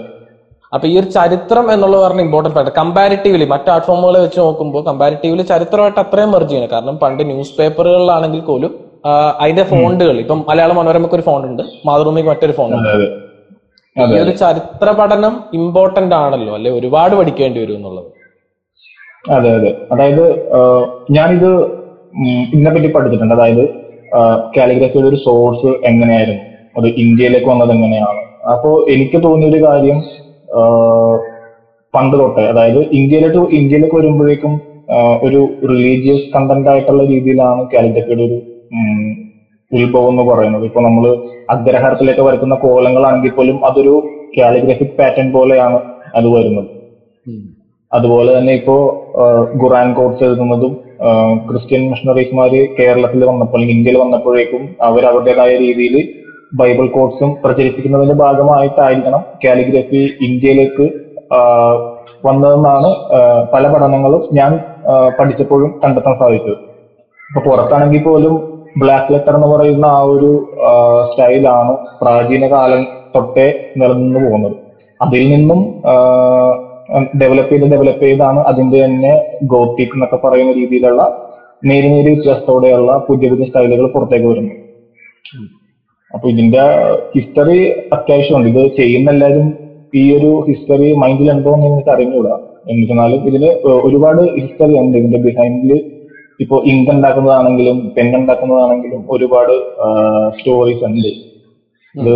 അപ്പൊ 0.75 0.85
ഈ 0.91 0.93
ഒരു 0.99 1.07
ചരിത്രം 1.17 1.65
എന്നുള്ളത് 1.73 2.01
പറഞ്ഞ 2.03 2.21
ഇമ്പോർട്ടന്റ് 2.27 2.55
പാർട്ട് 2.57 2.71
കമ്പാരിറ്റീവ്ലി 2.79 3.45
മറ്റ് 3.53 3.69
ആർട്ട് 3.73 3.87
ഫോമുകളെ 3.89 4.19
വെച്ച് 4.23 4.39
നോക്കുമ്പോൾ 4.43 4.81
കമ്പാരിറ്റീവ്ലി 4.87 5.43
ചരിത്രമായിട്ട് 5.51 5.99
അത്രയും 6.03 6.31
മെർജ് 6.35 6.49
ചെയ്യണം. 6.51 6.69
കാരണം 6.75 6.95
പണ്ട് 7.03 7.21
ന്യൂസ് 7.31 7.53
പേപ്പറുകളിലാണെങ്കിൽ 7.59 8.41
പോലും 8.49 8.71
അതിന്റെ 9.43 9.63
ഫോണ്ടുകൾ 9.73 10.15
ഇപ്പം 10.23 10.39
മലയാള 10.49 10.71
മനോരമയ്ക്ക് 10.79 11.17
ഒരു 11.19 11.25
ഫോണ്ട് 11.29 11.47
ഉണ്ട് 11.51 11.63
മാതൃഭൂമിക്ക് 11.87 12.29
മറ്റൊരു 12.31 12.53
ഫോണ്ട് 12.59 12.75
ഉണ്ട്. 12.77 13.05
ഈ 13.95 14.19
ഒരു 14.23 14.33
ചരിത്ര 14.43 14.89
പഠനം 14.99 15.33
ഇമ്പോർട്ടന്റ് 15.59 16.15
ആണല്ലോ 16.23 16.53
അല്ലെ 16.57 16.71
ഒരുപാട് 16.79 17.15
പഠിക്കേണ്ടി 17.19 17.59
വരും 17.63 17.77
എന്നുള്ളത്. 17.79 18.09
അതെ 19.23 19.49
അതെ. 19.57 19.71
അതായത് 19.91 20.23
ഞാനിത് 21.17 21.49
ഇതിനെപ്പറ്റി 22.53 22.89
പഠിച്ചിട്ടുണ്ട്. 22.95 23.35
അതായത് 23.35 23.63
കാലിഗ്രഫിയുടെ 24.57 25.07
ഒരു 25.07 25.19
സോഴ്സ് 25.25 25.69
എങ്ങനെയായിരുന്നു? 25.89 26.43
അത് 26.75 26.87
ഇന്ത്യയിലേക്ക് 27.03 27.47
വന്നത് 27.47 27.71
എങ്ങനെയാണ്? 27.71 28.21
അപ്പോ 28.53 28.69
എനിക്ക് 28.93 29.17
തോന്നിയ 29.23 29.49
ഒരു 29.49 29.59
കാര്യം 29.65 29.97
പണ്ട് 31.93 32.15
തൊട്ടേ 32.19 32.43
അതായത് 32.51 32.79
ഇന്ത്യയിലേക്ക് 32.99 33.41
ഇന്ത്യയിലേക്ക് 33.59 33.95
വരുമ്പോഴേക്കും 33.95 34.53
ഒരു 35.23 35.39
റിലീജിയസ് 35.71 36.25
കണ്ടന്റ് 36.35 36.69
ആയിട്ടുള്ള 36.69 37.03
രീതിയിലാണ് 37.03 37.61
കാലിഗ്രഫിയുടെ 37.73 38.23
ഒരു 38.27 38.37
ഉത്ഭവം 39.71 40.09
എന്ന് 40.13 40.23
പറയുന്നത്. 40.31 40.65
ഇപ്പൊ 40.69 40.81
നമ്മൾ 40.81 41.03
അഗ്രഹാരത്തിലേക്ക് 41.49 42.23
വരക്കുന്ന 42.27 42.55
കോലങ്ങളാണെങ്കിൽ 42.65 43.31
പോലും 43.37 43.57
അതൊരു 43.69 43.93
കാലിഗ്രഫിക് 44.37 44.95
പാറ്റേൺ 44.99 45.31
പോലെയാണ് 45.31 45.77
അത് 46.15 46.27
വരുന്നത്. 46.35 46.69
അതുപോലെ 47.93 48.37
തന്നെ 48.37 48.53
ഇപ്പോ 48.53 48.75
ഖുറാൻ 49.61 49.93
കോഡ്സ് 49.93 50.23
എഴുതുന്നതും 50.23 50.73
ക്രിസ്ത്യൻ 51.49 51.81
മിഷണറീസ്മാര് 51.89 52.59
കേരളത്തിൽ 52.79 53.25
വന്നപ്പോൾ 53.25 53.57
അല്ലെങ്കിൽ 53.57 53.77
ഇന്ത്യയിൽ 53.77 53.97
വന്നപ്പോഴേക്കും 54.01 54.63
അവർ 54.81 55.03
അവരുടേതായ 55.05 55.51
രീതിയിൽ 55.57 55.95
ബൈബിൾ 56.53 56.87
കോഡ്സും 56.87 57.29
പ്രചരിപ്പിക്കുന്നതിന്റെ 57.43 58.13
ഭാഗമായിട്ടായിരിക്കണം 58.13 59.21
കാലിഗ്രഫി 59.45 60.01
ഇന്ത്യയിലേക്ക് 60.27 60.85
വന്നതെന്നാണ് 62.25 62.89
പല 63.53 63.63
പഠനങ്ങളും 63.73 64.21
ഞാൻ 64.31 64.51
പഠിച്ചപ്പോഴും 65.19 65.69
കണ്ടെത്താൻ 65.83 66.13
സാധിച്ചത്. 66.21 66.57
ഇപ്പൊ 67.29 67.41
പുറത്താണെങ്കിൽ 67.49 68.03
പോലും 68.03 68.33
ബ്ലാക്ക് 68.81 69.13
ലെറ്റർ 69.13 69.35
എന്ന് 69.35 69.47
പറയുന്ന 69.47 69.85
ആ 69.85 70.01
ഒരു 70.13 70.29
സ്റ്റൈലാണ് 71.09 71.73
പ്രാചീന 72.01 72.47
കാലം 72.51 72.83
തൊട്ടേ 73.15 73.47
നിലനിന്ന് 73.81 74.19
പോകുന്നത്. 74.25 74.55
അതിൽ 74.99 75.23
നിന്നും 75.33 75.59
ഡെവലപ്പ് 77.21 77.51
ചെയ്ത് 77.53 77.65
ഡെവലപ്പ് 77.73 78.03
ചെയ്താണ് 78.05 78.39
അതിന്റെ 78.51 78.85
തന്നെ 78.85 79.13
ഗോത്തിക് 79.53 79.95
എന്നൊക്കെ 79.95 80.19
പറയുന്ന 80.23 80.51
രീതിയിലുള്ള 80.51 81.03
നേരി 81.69 81.87
നേരി 81.87 82.09
വ്യത്യാസത്തോടെയുള്ള 82.13 82.91
പുതിയ 83.07 83.29
പുതിയ 83.29 83.45
സ്റ്റൈലുകൾ 83.49 83.85
പുറത്തേക്ക് 83.95 84.27
വരുന്നു 84.31 84.53
അപ്പൊ 86.11 86.25
ഇതിന്റെ 86.29 86.63
ഹിസ്റ്ററി 87.15 87.59
അത്യാവശ്യമുണ്ട്. 87.95 88.47
ഇത് 88.49 88.63
ചെയ്യുന്ന 88.75 89.09
എല്ലാവരും 89.11 89.47
ഈ 89.93 90.03
ഒരു 90.17 90.31
ഹിസ്റ്ററി 90.47 90.89
മൈൻഡിൽ 90.93 91.29
ഉണ്ടോ 91.31 91.51
എന്ന് 91.55 91.67
എനിക്ക് 91.67 91.91
അറിഞ്ഞുകൂടാ. 91.95 92.35
എന്നിരുന്നാലും 92.71 93.21
ഇതിൽ 93.29 93.43
ഒരുപാട് 93.87 94.21
ഹിസ്റ്ററി 94.41 94.75
ഉണ്ട്. 94.81 94.95
ഇതിന്റെ 94.97 95.19
ബിഹൈൻഡിൽ 95.27 95.71
ഇപ്പോ 96.39 96.57
ഇങ്ക് 96.71 96.91
ഉണ്ടാക്കുന്നതാണെങ്കിലും 96.91 97.77
പെൻ 97.97 98.07
ഉണ്ടാക്കുന്നതാണെങ്കിലും 98.19 99.01
ഒരുപാട് 99.09 99.53
സ്റ്റോറീസ് 100.37 100.83
ഉണ്ട്. 100.89 101.11
ഇത് 101.95 102.13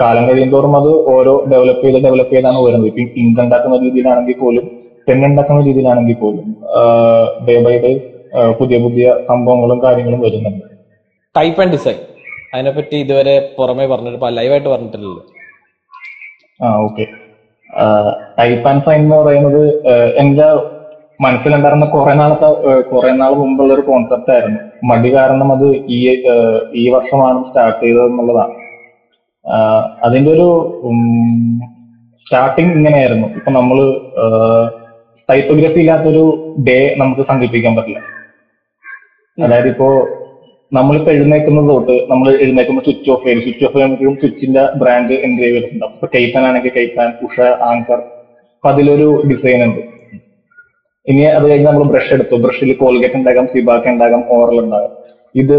കാലം 0.00 0.24
കഴിയുന്തോറും 0.28 0.74
അത് 0.80 0.90
ഓരോ 1.14 1.32
ഡെവലപ്പ് 1.52 1.84
ചെയ്ത് 1.84 1.98
ഡെവലപ്പ് 2.06 2.34
ചെയ്താണ് 2.34 2.58
വരുന്നത്. 2.66 2.88
ഇപ്പൊ 2.90 3.18
ഇങ്ക് 3.22 3.40
ഉണ്ടാക്കുന്ന 3.44 3.76
രീതിയിലാണെങ്കിൽ 3.84 4.36
പോലും 4.42 4.64
പെൻ 5.06 5.20
ഉണ്ടാക്കുന്ന 5.28 5.60
രീതിയിലാണെങ്കിൽ 5.68 6.16
പോലും 6.22 6.46
ഡേ 7.48 7.54
ബൈ 7.66 7.74
ഡേ 7.84 7.92
പുതിയ 8.58 8.78
പുതിയ 8.84 9.06
സംഭവങ്ങളും 9.28 9.78
കാര്യങ്ങളും 9.84 10.20
വരുന്നുണ്ട്. 10.26 10.64
ടൈപ്പ് 11.34 11.60
ആൻഡ് 11.62 11.72
ഡിസൈൻ 11.72 11.98
അതിനെപ്പറ്റി 12.54 12.96
ഇതുവരെ 13.04 13.34
പുറമെ 13.58 13.86
പറഞ്ഞിട്ട് 13.92 14.36
ലൈവായിട്ട് 14.38 14.68
പറഞ്ഞിട്ടില്ലല്ലോ. 14.68 15.22
ആ 16.60 16.68
ഓക്കെ 16.86 17.04
ടൈപ്പ് 18.40 18.68
ആൻഡ് 18.68 18.84
സൈൻ 18.86 19.00
എന്ന് 19.04 19.16
പറയുന്നത് 19.16 19.62
എന്റെ 20.22 20.46
മനസ്സിലുണ്ടായിരുന്ന 21.20 21.86
കുറെ 21.94 22.12
നാളത്തെ 22.14 22.48
കുറെ 22.90 23.10
നാൾ 23.20 23.32
മുമ്പുള്ള 23.42 23.70
ഒരു 23.74 23.84
കോൺസെപ്റ്റ് 23.88 24.32
ആയിരുന്നു. 24.34 24.60
മടി 24.90 25.08
കാരണം 25.14 25.48
അത് 25.56 25.66
ഈ 25.96 25.98
ഈ 26.80 26.84
വർഷമാണ് 26.94 27.38
സ്റ്റാർട്ട് 27.48 27.80
ചെയ്തത് 27.84 28.06
എന്നുള്ളതാണ് 28.10 28.54
അതിന്റെ 30.06 30.30
ഒരു 30.36 30.48
സ്റ്റാർട്ടിങ് 32.22 32.72
ഇങ്ങനെയായിരുന്നു. 32.78 33.28
ഇപ്പൊ 33.38 33.50
നമ്മൾ 33.58 33.78
ടൈപ്പോഗ്രഫി 35.28 35.80
ഇല്ലാത്തൊരു 35.82 36.24
ഡേ 36.68 36.78
നമുക്ക് 37.00 37.22
സങ്കല്പിക്കാൻ 37.30 37.72
പറ്റില്ല. 37.76 38.00
അതായത് 39.38 39.68
ഇപ്പോ 39.72 39.88
നമ്മളിപ്പോ 40.72 41.10
എഴുന്നേക്കുന്നത് 41.16 41.68
തൊട്ട് 41.70 41.94
നമ്മൾ 42.10 42.26
എഴുന്നേക്കുമ്പോൾ 42.44 42.84
സ്വിച്ച് 42.86 43.10
ഓഫ് 43.10 43.24
ചെയ്യും 43.26 43.42
സ്വിച്ച് 43.44 43.64
ഓഫ് 43.66 43.74
ചെയ്യുമ്പോഴും 43.74 44.16
സ്വിച്ചിന്റെ 44.22 44.64
ബ്രാൻഡ് 44.80 45.16
എൻഗ്രേവ് 45.26 45.54
ചെയ്തിട്ടുണ്ടാവും 45.54 45.94
ഇപ്പൊ 45.96 46.08
കൈത്താൻ 46.14 46.44
ആണെങ്കിൽ 46.48 46.72
കൈത്താൻ 46.78 47.08
ഉഷ 47.26 47.46
ആങ്കർ 47.68 48.00
അപ്പൊ 48.56 48.68
അതിലൊരു 48.72 49.08
ഡിസൈൻ 49.30 49.60
ഉണ്ട്. 49.66 49.80
ഇനി 51.06 51.22
അത് 51.36 51.44
കഴിഞ്ഞ് 51.50 51.66
നമ്മൾ 51.68 51.84
ബ്രഷ് 51.92 52.12
എടുത്തു. 52.16 52.36
ബ്രഷിൽ 52.44 52.72
കോൾഗേറ്റ് 52.82 53.16
ഉണ്ടാകാം 53.20 53.46
സിബാക്ക് 53.52 53.88
ഉണ്ടാകാം 53.94 54.22
ഓറൽ 54.36 54.58
ഉണ്ടാകാം. 54.64 54.92
ഇത് 55.34 55.54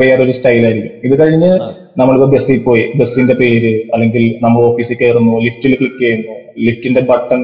വേറൊരു 0.00 0.32
സ്റ്റൈലായിരിക്കും 0.38 0.92
ഇത് 1.06 1.14
കഴിഞ്ഞ് 1.22 1.50
നമ്മളിപ്പോ 1.98 2.26
ബസ്സിൽ 2.26 2.58
പോയി 2.62 2.82
ബസ്സിന്റെ 2.98 3.34
പേര് 3.34 3.72
അല്ലെങ്കിൽ 3.94 4.24
നമ്മൾ 4.42 4.60
ഓഫീസിൽ 4.64 4.96
കയറുന്നു 5.00 5.34
ലിഫ്റ്റിൽ 5.46 5.74
ക്ലിക്ക് 5.80 6.00
ചെയ്യുന്നു 6.02 6.34
ലിഫ്റ്റിന്റെ 6.66 7.00
ബട്ടൺ 7.00 7.40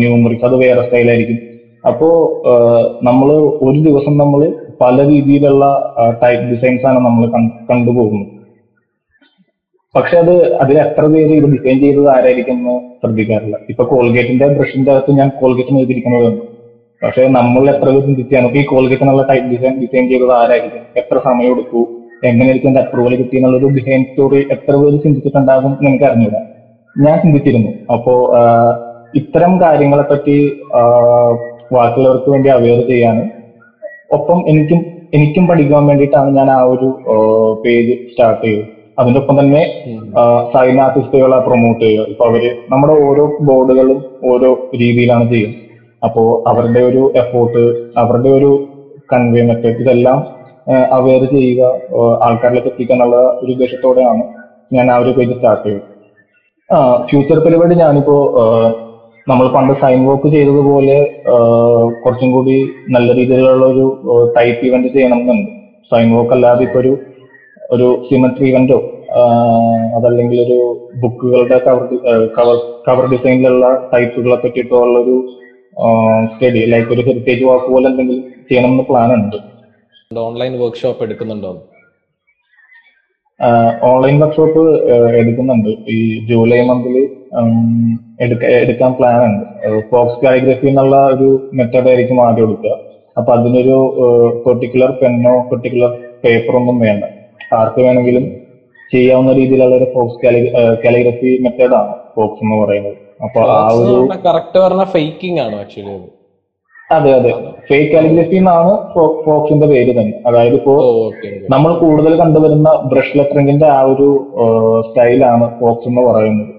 ന്യൂമറിക്സ് 0.00 0.44
അത് 0.44 0.56
വേറെ 0.62 0.82
സ്റ്റൈലായിരിക്കും 0.86 1.38
അപ്പോ 1.88 2.08
നമ്മൾ 3.02 3.28
ഒരു 3.66 3.78
ദിവസം 3.88 4.18
നമ്മൾ 4.18 4.40
പല 4.80 4.96
രീതിയിലുള്ള 5.08 5.64
ടൈപ്പ് 6.22 6.44
ഡിസൈൻസ് 6.52 6.86
ആണ് 6.86 6.98
നമ്മൾ 7.06 7.24
കണ്ടുപോകുന്നത്. 7.70 8.28
പക്ഷെ 9.94 10.16
അത് 10.18 10.34
അതിൽ 10.62 10.76
എത്ര 10.78 11.04
പേര് 11.14 11.32
ഇത് 11.38 11.46
ഡിസൈൻ 11.54 11.80
ചെയ്തത് 11.80 12.08
ആരായിരിക്കും 12.08 12.54
എന്ന് 12.58 12.74
ശ്രദ്ധിക്കാറില്ല. 13.00 13.56
ഇപ്പൊ 13.70 13.84
കോൾഗേറ്റിന്റെ 13.84 14.46
ബ്രഷിന്റെ 14.58 14.92
അകത്ത് 14.92 15.12
ഞാൻ 15.20 15.28
കോൾഗേറ്റ് 15.40 15.74
എഴുതിയിരിക്കുന്നത് 15.80 16.30
പക്ഷെ 17.02 17.22
നമ്മൾ 17.38 17.62
എത്ര 17.74 17.86
പേര് 17.88 18.04
ചിന്തിച്ചാണ് 18.06 18.48
ഈ 18.58 18.62
കോൾഗേറ്റ് 18.72 19.08
ടൈപ്പ് 19.30 19.48
ഡിസൈൻ 19.52 19.74
ഡിസൈൻ 19.82 20.04
ചെയ്തത് 20.12 20.32
ആരായിരിക്കും? 20.40 20.82
എത്ര 21.00 21.16
സമയം 21.28 21.52
എടുത്തു? 21.56 21.82
എങ്ങനെയായിരിക്കും 22.28 22.68
എന്റെ 22.68 22.80
അപ്രൂവൽ 22.80 23.12
കിട്ടി 23.16 23.36
എന്നുള്ളൊരു 23.36 23.68
ബിഹൈൻഡ് 23.76 24.06
സ്റ്റോറി 24.08 24.40
എത്ര 24.50 24.72
പേര് 24.76 24.96
ചിന്തിച്ചിട്ടുണ്ടാകും 25.04 25.72
എനിക്ക് 25.88 26.04
അറിഞ്ഞൂടാ. 26.04 26.40
ഞാൻ 26.96 27.16
ചിന്തിച്ചിരുന്നു. 27.22 27.70
അപ്പോ 27.94 28.14
ഇത്തരം 29.14 29.52
കാര്യങ്ങളെ 29.60 30.04
പറ്റി 30.10 30.36
ബാക്കിയുള്ളവർക്ക് 31.72 32.30
വേണ്ടി 32.30 32.48
അവെയർ 32.48 32.80
ചെയ്യാനും 32.90 33.28
ഒപ്പം 34.16 34.38
എനിക്കും 34.48 34.80
എനിക്കും 35.14 35.44
പഠിക്കാൻ 35.48 35.86
വേണ്ടിയിട്ടാണ് 35.86 36.30
ഞാൻ 36.36 36.48
ആ 36.50 36.60
ഒരു 36.72 36.88
പേജ് 37.64 37.94
സ്റ്റാർട്ട് 38.10 38.44
ചെയ്തത്. 38.44 38.68
അതിന്റെ 38.98 39.20
ഒപ്പം 39.20 39.36
തന്നെ 39.40 39.62
സൈൻ 40.52 40.80
ആർട്ടിസ്റ്റുകളെ 40.80 41.38
പ്രൊമോട്ട് 41.46 41.82
ചെയ്യുക. 41.84 42.04
ഇപ്പൊ 42.12 42.24
അവർ 42.30 42.42
നമ്മുടെ 42.70 42.94
ഓരോ 43.08 43.24
ബോർഡുകളും 43.48 43.98
ഓരോ 44.32 44.50
രീതിയിലാണ് 44.80 45.24
ചെയ്യുന്നത്. 45.32 45.58
അപ്പോ 46.04 46.22
അവരുടെ 46.46 46.80
ഒരു 46.90 47.02
എഫോർട്ട് 47.16 47.62
അവരുടെ 48.02 48.28
ഒരു 48.28 48.50
കൺവേ 49.12 49.42
മെത്തേഡ് 49.48 49.80
ഇതെല്ലാം 49.84 50.18
അവെയർ 50.96 51.22
ചെയ്യുക 51.34 51.62
ആൾക്കാരിലേക്ക് 52.26 52.70
എത്തിക്കുക 52.72 52.94
എന്നുള്ള 52.96 53.16
ഒരു 53.42 53.50
ഉദ്ദേശത്തോടെയാണ് 53.54 54.24
ഞാൻ 54.70 54.86
ആ 54.92 54.96
ഒരു 55.02 55.10
പേജ് 55.16 55.34
സ്റ്റാർട്ട് 55.38 55.64
ചെയ്തത്. 55.66 55.86
ആ 56.68 56.78
ഫ്യൂച്ചർ 57.08 57.38
പരിപാടി 57.46 57.74
ഞാനിപ്പോ 57.82 58.16
നമ്മൾ 59.26 59.46
പണ്ട് 59.56 59.72
സൈൻ 59.80 60.00
വോക്ക് 60.06 60.28
ചെയ്തതുപോലെ 60.34 60.96
കുറച്ചും 62.02 62.30
കൂടി 62.36 62.54
നല്ല 62.94 63.08
രീതിയിലുള്ള 63.18 63.64
ഒരു 63.72 63.84
ടൈപ്പ് 64.36 64.62
ഇവന്റ് 64.68 64.88
ചെയ്യണം 64.94 65.20
എന്നുണ്ട് 65.22 65.50
സൈൻ 65.90 66.08
വോക്ക് 66.16 66.34
അല്ലാതെ 66.36 66.64
ഇപ്പൊ 66.68 66.78
ഒരു 66.82 66.92
ഒരു 67.74 67.86
സിമട്രി 68.08 68.46
ഇവന്റോ 68.52 68.78
അതല്ലെങ്കിൽ 69.96 70.38
ഒരു 70.46 70.58
ബുക്കുകളുടെ 71.02 71.58
കവർ 71.66 71.84
കവർ 72.36 72.56
കവർ 72.88 73.04
ഡിസൈനിലുള്ള 73.12 73.66
ടൈപ്പുകളെ 73.92 74.36
പറ്റിയിട്ടുള്ള 74.44 74.98
ഒരു 75.04 75.16
സ്റ്റഡി 76.32 76.62
ലൈക്ക് 76.72 76.90
ഒരു 76.94 77.02
ഹെറിറ്റേജ് 77.08 77.44
വാക്ക് 77.48 77.68
പോലെ 77.74 77.86
എന്തെങ്കിലും 77.90 78.20
ചെയ്യണം 78.48 78.70
എന്ന് 78.72 78.84
പ്ലാൻ 78.90 79.10
ഉണ്ട്. 79.18 79.38
ഓൺലൈൻ 80.20 80.52
വർക്ക്ഷോപ്പ് 80.60 81.02
എടുക്കുന്നുണ്ടോ? 81.04 81.52
ഓൺലൈൻ 83.90 84.16
വർക്ക്ഷോപ്പ് 84.20 84.62
എടുക്കുന്നുണ്ട്. 85.20 85.70
ഈ 85.88 85.96
ജൂലൈ 86.28 86.60
മന്തിൽ 86.66 86.96
എടുക്കാൻ 88.64 88.92
പ്ലാൻ 88.98 89.18
ഉണ്ട്. 89.28 89.44
ഫോക്സ് 89.90 90.24
കാലിഗ്രഫി 90.24 90.66
എന്നുള്ള 90.66 90.96
ഒരു 91.14 91.28
മെത്തേഡ് 91.58 91.86
ആയിരിക്കും 91.86 92.26
ആദ്യം 92.26 92.44
എടുക്കുക. 92.44 92.76
അപ്പൊ 93.18 93.30
അതിനൊരു 93.36 93.76
പെർട്ടിക്കുലർ 94.46 94.90
പെന്നോ 95.02 95.34
പെർട്ടിക്കുലർ 95.50 95.90
പേപ്പർ 96.24 96.56
ഒന്നും 96.56 96.78
വേണ്ട. 96.78 97.04
ആർക്ക് 97.58 97.80
വേണമെങ്കിലും 97.80 98.24
ചെയ്യാവുന്ന 98.92 99.32
രീതിയിലുള്ള 99.32 99.74
ഒരു 99.76 99.86
ഫോക്സ് 99.94 100.18
കാലിഗ്രഫി 100.84 101.38
മെത്തേഡാണ് 101.42 101.92
ഫോക്സ് 102.16 102.44
എന്ന് 102.44 102.56
പറയുന്നത്. 102.64 102.96
അപ്പൊ 103.24 103.40
ആ 103.40 103.68
ഒരു 103.68 103.94
കറക്റ്റ് 104.26 104.58
പറഞ്ഞ 104.58 104.84
ഫേക്കിംഗ് 104.84 105.40
ആണ് 105.40 105.54
ആക്ച്വലി 105.54 105.96
അത് 106.96 107.08
അതെ. 107.18 107.32
ഫേക്ക് 107.68 107.92
കാലിഗ്രഫി 107.92 108.36
എന്നാണ് 108.36 108.72
ഫോക്സിന്റെ 109.24 109.66
പേര് 109.66 109.92
തന്നെ. 109.98 110.14
അതായത് 110.26 110.54
ഇപ്പോ 110.54 110.74
നമ്മൾ 111.50 111.72
കൂടുതൽ 111.74 112.12
കണ്ടുവരുന്ന 112.20 112.70
ബ്രഷ് 112.92 113.18
ലെറ്ററിംഗിന്റെ 113.18 113.66
ആ 113.66 113.80
ഒരു 113.92 114.08
സ്റ്റൈലാണ് 114.86 115.46
ഫോക്സ് 115.60 115.88
എന്ന് 115.88 116.02
പറയുന്നത്. 116.08 116.50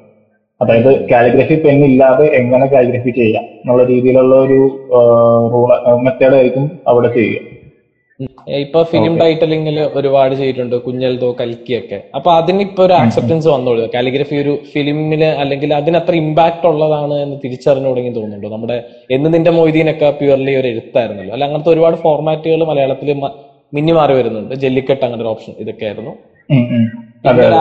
അതായത് 0.62 1.10
കാലിഗ്രഫി 1.10 1.56
പെൻ 1.56 1.78
ഇല്ലാതെ 1.86 2.26
എങ്ങനെ 2.42 2.66
കാലിഗ്രഫി 2.66 3.12
ചെയ്യാം 3.20 3.46
എന്നുള്ള 3.62 3.84
രീതിയിലുള്ള 3.84 4.36
ഒരു 4.46 4.60
റൂൾ 5.54 5.70
മെത്തേഡ് 6.06 6.34
ആയിരിക്കും 6.34 6.66
അവിടെ 6.88 7.10
ചെയ്യുക. 7.18 7.53
ഇപ്പൊ 8.48 8.80
ഫിലിം 8.92 9.14
ടൈറ്റലിംഗിൽ 9.22 9.78
ഒരുപാട് 9.98 10.34
ചെയ്തിട്ടുണ്ട് 10.40 10.76
കുഞ്ഞൽതോ 10.86 11.30
കൽക്കിയൊക്കെ. 11.40 12.00
അപ്പൊ 12.18 12.30
അതിന് 12.40 12.62
ഇപ്പൊ 12.68 12.82
ഒരു 12.88 12.96
ആക്സെപ്റ്റൻസ് 13.02 13.48
വന്നോളൂ. 13.54 13.86
കാലിഗ്രഫി 13.94 14.36
ഒരു 14.44 14.54
ഫിലിമിന് 14.74 15.30
അല്ലെങ്കിൽ 15.44 15.74
അതിന് 15.80 15.98
അത്ര 16.02 16.16
ഇമ്പാക്ട് 16.24 16.68
ഉള്ളതാണ് 16.72 17.16
എന്ന് 17.26 17.38
തിരിച്ചറിഞ്ഞു 17.44 17.90
തുടങ്ങി 17.92 18.12
തോന്നുന്നുണ്ടോ? 18.18 18.50
നമ്മുടെ 18.56 18.78
എന്ന് 19.18 19.30
നിന്റെ 19.36 19.54
മൊയ്തീനൊക്കെ 19.60 20.10
പ്യുവർലി 20.20 20.56
ഒരു 20.62 20.70
എഴുത്തായിരുന്നല്ലോ. 20.74 21.34
അല്ല 21.38 21.46
അങ്ങനത്തെ 21.50 21.72
ഒരുപാട് 21.76 21.98
ഫോർമാറ്റുകൾ 22.06 22.64
മലയാളത്തിൽ 22.72 23.12
മിന്നി 23.78 23.94
മാറി 24.00 24.14
വരുന്നുണ്ട്. 24.20 24.54
ജെല്ലിക്കെട്ട് 24.64 25.04
അങ്ങനെ 25.06 25.22
ഒരു 25.26 25.32
ഓപ്ഷൻ 25.36 25.54
ഇതൊക്കെ 25.64 25.86
ആയിരുന്നു. 25.92 26.14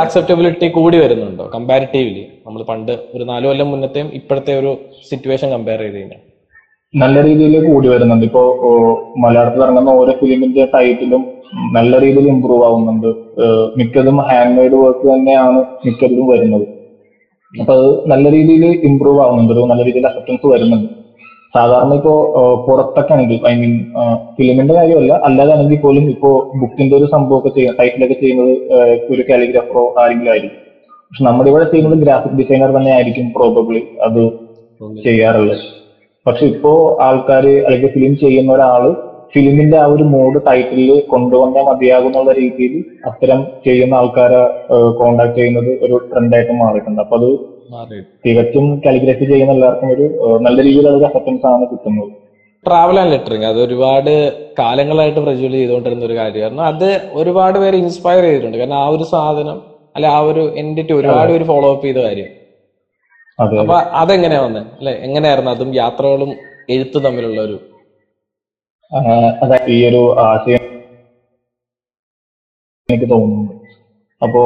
ആക്സെപ്റ്റബിലിറ്റി 0.02 0.66
കൂടി 0.76 0.96
വരുന്നുണ്ടോ? 1.02 1.44
കമ്പാരിറ്റീവ്ലി 1.54 2.24
നമ്മൾ 2.46 2.62
പണ്ട് 2.70 2.92
ഒരു 3.14 3.24
നാലു 3.30 3.46
കൊല്ലം 3.50 3.70
മുന്നത്തെയും 3.72 4.08
ഇപ്പോഴത്തെ 4.18 4.52
ഒരു 4.60 4.70
സിറ്റുവേഷൻ 5.10 5.50
കമ്പയർ 5.54 5.80
ചെയ്ത് 5.84 5.96
കഴിഞ്ഞാൽ 5.98 6.20
നല്ല 6.94 7.16
രീതിയിൽ 7.26 7.54
കൂടി 7.68 7.87
വരുന്നുണ്ട്. 7.92 8.25
ഇപ്പോ 8.28 8.42
മലയാളത്തിൽ 9.25 9.62
ഇറങ്ങുന്ന 9.64 9.90
ഓരോ 10.00 10.12
ഫിലിമിന്റെ 10.20 10.64
ടൈറ്റിലും 10.75 11.22
നല്ല 11.76 11.92
രീതിയിൽ 12.04 12.26
ഇമ്പ്രൂവ് 12.34 12.64
ആവുന്നുണ്ട്. 12.68 13.08
മിക്കതും 13.78 14.18
ഹാൻഡ് 14.28 14.54
മെയ്ഡ് 14.56 14.76
വർക്ക് 14.82 15.04
തന്നെയാണ് 15.12 15.61
മിക്കതിലും 15.87 16.26
വരുന്നത്. 16.32 16.64
അപ്പൊ 17.54 17.72
അത് 17.78 17.88
നല്ല 18.12 18.26
രീതിയിൽ 18.37 18.64
ഇമ്പ്രൂവ് 18.88 19.20
ആവുന്നുണ്ട്. 19.25 19.52
ഒരു 19.54 19.64
നല്ല 19.70 19.82
രീതിയിൽ 19.88 20.06
അക്സെപ്റ്റൻസ് 20.08 20.46
വരുന്നുണ്ട്. 20.52 20.88
സാധാരണ 21.54 21.92
ഇപ്പോ 21.99 22.12
പുറത്തൊക്കെ 22.66 23.12
ആണെങ്കിൽ 23.14 23.38
ഐ 23.50 23.52
മീൻ 23.61 23.72
ഫിലിമിന്റെ 24.37 24.75
കാര്യമല്ല. 24.78 25.12
അല്ലാതാണെങ്കിൽ 25.26 25.80
പോലും 25.84 26.04
ഇപ്പോ 26.14 26.30
ബുക്കിന്റെ 26.61 26.94
ഒരു 27.00 27.06
സംഭവമൊക്കെ 27.14 27.50
ചെയ്യുക 27.56 27.75
ടൈറ്റിലൊക്കെ 27.80 28.16
ചെയ്യുന്നത് 28.22 28.52
ഒരു 29.14 29.25
കാലിഗ്രാഫറോ 29.30 29.84
ആരെങ്കിലും 30.02 30.32
ആയിരിക്കും. 30.34 30.58
പക്ഷെ 31.08 31.25
നമ്മുടെ 31.28 31.49
ഇവിടെ 31.52 31.66
ചെയ്യുന്നത് 31.72 31.99
ഗ്രാഫിക് 32.04 32.38
ഡിസൈനർ 32.40 32.70
തന്നെ 32.76 32.90
ആയിരിക്കും 32.96 33.26
പ്രോബബ്ലി 33.37 33.82
അത് 34.06 34.22
ചെയ്യാറുള്ളത്. 35.06 35.64
പക്ഷെ 36.26 36.44
ഇപ്പോ 36.52 36.72
ആൾക്കാര് 37.06 37.54
അല്ലെങ്കിൽ 37.66 37.90
ഫിലിം 37.94 38.12
ചെയ്യുന്ന 38.16 38.50
ഒരാൾ 38.52 38.84
ഫിലിമിന്റെ 39.34 39.76
ആ 39.82 39.86
ഒരു 39.94 40.04
മൂഡ് 40.14 40.38
ടൈറ്റിലിൽ 40.46 40.90
കൊണ്ടുവന്നാൽ 41.12 41.64
മതിയാകുന്നുള്ള 41.68 42.30
രീതിയിൽ 42.40 42.74
അത്തരം 43.08 43.40
ചെയ്യുന്ന 43.66 43.94
ആൾക്കാരെ 44.00 44.40
കോണ്ടാക്ട് 44.98 45.36
ചെയ്യുന്നത് 45.38 45.70
ഒരു 45.84 45.94
ട്രെൻഡായിട്ട് 46.10 46.54
മാറിയിട്ടുണ്ട്. 46.62 47.00
അപ്പൊ 47.04 47.16
അത് 47.20 47.30
തികച്ചും 48.24 48.66
കാലിഗ്രഫി 48.84 49.26
ചെയ്യുന്ന 49.32 49.54
എല്ലാവർക്കും 49.56 49.88
ഒരു 49.94 50.06
നല്ല 50.46 50.58
രീതിയിലുള്ള 50.66 50.98
ഒരു 50.98 51.06
അക്സെപ്റ്റൻസ് 51.08 51.46
ആണ് 51.52 51.64
കിട്ടുന്നത്. 51.72 52.10
ട്രാവൽ 52.66 52.96
ആൻഡ് 53.02 53.12
ലെറ്ററിങ് 53.12 53.48
അത് 53.50 53.58
ഒരുപാട് 53.66 54.12
കാലങ്ങളായിട്ട് 54.60 55.20
പ്രജ്വൽ 55.24 55.54
ചെയ്തുകൊണ്ടിരുന്ന 55.60 56.04
ഒരു 56.08 56.16
കാര്യമായിരുന്നു 56.20 56.64
അത് 56.72 56.90
ഒരുപാട് 57.20 57.56
പേര് 57.62 57.76
ഇൻസ്പയർ 57.84 58.22
ചെയ്തിട്ടുണ്ട്. 58.26 58.58
കാരണം 58.62 58.78
ആ 58.82 58.86
ഒരു 58.96 59.06
സാധനം 59.14 59.58
അല്ലെ 59.94 60.08
ആ 60.16 60.18
ഒരു 60.30 60.42
എന്റിറ്റി 60.62 60.92
ഒരുപാട് 61.00 61.30
പേര് 61.32 61.46
ഫോളോ 61.50 61.70
അപ്പ് 61.74 61.86
ചെയ്ത 61.86 62.00
കാര്യം. 62.08 62.28
അപ്പൊ 63.38 63.76
അതെങ്ങനെയാ 64.00 64.40
വന്നത് 64.40 64.66
അല്ലെ 64.78 64.92
എങ്ങനെയായിരുന്നു 65.06 65.50
അതും 65.50 65.70
യാത്രകളും 65.82 66.30
എഴുത്ത് 66.74 66.98
തമ്മിലുള്ള 67.04 67.38
ഒരു 67.40 67.56
അതായത് 69.42 69.70
ഈ 69.74 69.78
ഒരു 69.88 70.02
ആശയം 70.24 70.60
എനിക്ക് 72.88 73.06
തോന്നുന്നു. 73.12 73.52
അപ്പോ 74.20 74.42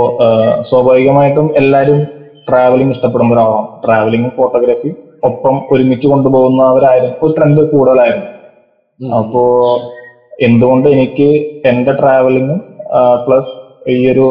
സ്വാഭാവികമായിട്ടും 0.69 1.47
എല്ലാരും 1.61 1.99
ട്രാവലിംഗ് 2.47 2.95
ഇഷ്ടപ്പെടുന്ന 2.95 3.35
ഒരാളാണ് 3.35 3.69
ട്രാവലിംഗ് 3.85 4.31
ഫോട്ടോഗ്രാഫി 4.37 4.91
ഒപ്പം 5.23 5.57
ഒരുമിച്ച് 5.73 6.07
കൊണ്ടുപോകുന്നവരായിരുന്നു 6.13 7.17
ഒരു 7.23 7.33
ട്രെൻഡ് 7.37 7.63
കൂടുതലായിരുന്നു. 7.73 8.31
അപ്പോ 9.21 9.43
എന്തുകൊണ്ട് 10.47 10.87
എനിക്ക് 10.95 11.29
എന്റെ 11.71 11.93
ട്രാവലിംഗും 11.93 12.61
പ്ലസ് 13.25 13.53
ഈ 13.95 13.97
ഒരു 14.13 14.27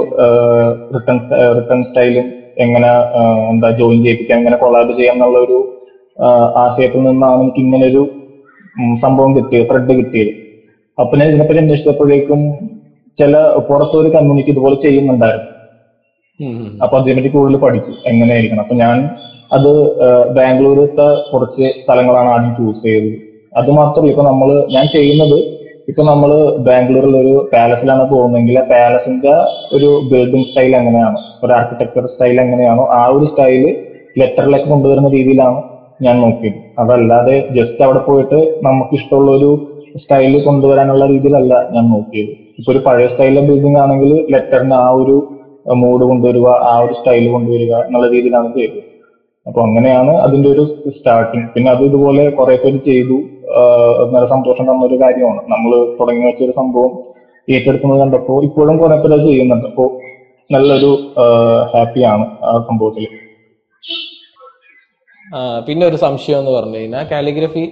റിട്ടേൺ 0.96 1.18
റിട്ടേൺ 1.58 1.82
സ്റ്റൈലും 1.84 2.28
എങ്ങനെ 2.64 2.90
എന്താ 3.52 3.70
ജോയിൻ 3.80 4.00
ചെയ്യിപ്പിക്കാം 4.04 4.40
എങ്ങനെ 4.42 4.58
കൊളാബ് 4.64 4.92
ചെയ്യാം 5.00 5.16
എന്നുള്ള 5.16 5.40
ഒരു 5.48 5.58
ആശയത്തിൽ 6.64 7.02
നിന്നാണ് 7.08 7.42
എനിക്ക് 7.44 7.62
ഇങ്ങനെ 7.66 7.86
ഒരു 7.92 8.02
സംഭവം 9.04 9.32
കിട്ടിയത് 9.38 9.68
ത്രെഡ് 9.70 9.94
കിട്ടിയത്. 10.00 10.32
അപ്പൊ 10.98 11.14
ഞാൻ 11.20 11.28
ഇതിനെപ്പറ്റി 11.32 11.62
അന്വേഷിച്ചപ്പോഴേക്കും 11.64 12.42
ചില 13.20 13.34
പുറത്തൊരു 13.68 14.10
കമ്മ്യൂണിറ്റി 14.16 14.52
ഇതുപോലെ 14.54 14.78
ചെയ്യുന്നുണ്ടായിരുന്നു. 14.86 15.52
അപ്പൊ 16.84 16.96
അതിനെപ്പറ്റി 17.00 17.30
കൂടുതൽ 17.36 17.58
പഠിച്ചു 17.66 17.92
എങ്ങനെയായിരിക്കണം. 18.12 18.64
അപ്പൊ 18.66 18.76
ഞാൻ 18.84 18.96
അത് 19.56 19.72
ബാംഗ്ലൂരിലത്തെ 20.38 20.38
ബാംഗ്ലൂരത്തെ 20.38 21.08
കുറച്ച് 21.32 21.66
സ്ഥലങ്ങളാണ് 21.82 22.30
ആദ്യം 22.36 22.54
ചൂസ് 22.58 22.82
ചെയ്തത്. 22.88 23.12
അത് 23.54 23.70
മാത്രമല്ല 23.80 24.12
ഇപ്പൊ 24.14 24.24
നമ്മൾ 24.32 24.50
ഞാൻ 24.76 24.86
ചെയ്യുന്നത് 24.96 25.38
ഇപ്പൊ 25.88 26.02
നമ്മൾ 26.04 26.30
ബാംഗ്ലൂരിൽ 26.68 27.16
ഒരു 27.22 27.34
പാലസിലാണ് 27.52 28.04
പോകുന്നതെങ്കിൽ 28.12 28.56
ആ 28.62 28.66
പാലസിന്റെ 28.72 29.34
ഒരു 29.76 29.90
ബിൽഡിംഗ് 30.12 30.48
സ്റ്റൈൽ 30.48 30.74
എങ്ങനെയാണ്? 30.80 31.20
ഒരു 31.44 31.52
ആർക്കിടെക്ചർ 31.58 32.06
സ്റ്റൈൽ 32.14 32.38
എങ്ങനെയാണോ? 32.46 32.84
ആ 32.98 33.04
ഒരു 33.16 33.26
സ്റ്റൈൽ 33.32 33.64
ലെറ്ററിലേക്ക് 34.16 34.70
കൊണ്ടുവരുന്ന 34.74 35.10
രീതിയിലാണ് 35.18 35.60
ഞാൻ 36.00 36.16
നോക്കിയത്. 36.22 36.60
അതല്ലാതെ 36.82 37.36
ജസ്റ്റ് 37.58 37.84
അവിടെ 37.86 38.02
പോയിട്ട് 38.08 38.40
നമുക്ക് 38.64 38.94
ഇഷ്ടമുള്ള 39.00 39.30
ഒരു 39.40 39.50
സ്റ്റൈൽ 39.96 40.34
കൊണ്ടുവരാനുള്ള 40.48 41.04
രീതിയിലല്ല 41.14 41.54
ഞാൻ 41.76 41.86
നോക്കിയത്. 41.94 42.32
ഇപ്പൊ 42.60 42.70
ഒരു 42.74 42.82
പഴയ 42.86 43.06
സ്റ്റൈലിലെ 43.12 43.44
ബിൽഡിംഗ് 43.50 43.80
ആണെങ്കിൽ 43.84 44.12
ലെറ്ററിന് 44.34 44.76
ആ 44.82 44.90
ഒരു 45.02 45.16
മൂഡ് 45.66 46.04
കൊണ്ടുവരിക 46.10 46.48
ആ 46.72 46.76
ഒരു 46.86 46.94
സ്റ്റൈൽ 46.98 47.26
കൊണ്ടുവരിക 47.36 47.74
എന്നുള്ള 47.86 48.08
രീതിയിലാണ് 48.16 48.50
ചെയ്തത്. 48.58 48.82
അപ്പൊ 49.46 49.60
അങ്ങനെയാണ് 49.68 50.14
അതിന്റെ 50.26 50.50
ഒരു 50.54 50.64
സ്റ്റാർട്ടിങ് 50.98 51.48
പിന്നെ 51.54 51.70
അത് 51.72 51.84
ഇതുപോലെ 51.90 52.24
കുറെ 52.38 52.56
പേര് 52.64 52.80
ചെയ്തു. 52.90 53.18
നല്ല 54.14 54.26
സന്തോഷം 54.34 54.66
തന്ന 54.70 54.84
ഒരു 54.90 54.98
കാര്യമാണ്. 55.04 55.42
നമ്മൾ 55.54 55.72
തുടങ്ങി 56.00 56.24
വെച്ച 56.28 56.42
ഒരു 56.48 56.54
സംഭവം 56.60 56.92
ഏറ്റെടുക്കുന്നത് 57.48 58.00
കണ്ടപ്പോൾ 58.04 58.40
ഇപ്പോഴും 58.48 58.76
കുറെ 58.82 58.98
പേര് 59.04 59.18
ചെയ്യുന്നുണ്ട്. 59.28 59.68
അപ്പോ 59.72 59.86
നല്ലൊരു 60.54 60.92
ഹാപ്പിയാണ് 61.74 62.26
ആ 62.50 62.52
സംഭവത്തിൽ 62.70 63.06
പിന്നെ 65.68 65.84
ഒരു 65.90 65.98
സംശയം 66.06 66.40
എന്ന് 66.42 66.52
പറഞ്ഞു 66.56 66.78
കഴിഞ്ഞാൽ 66.80 67.06
കാലിഗ്രഫി 67.12 67.64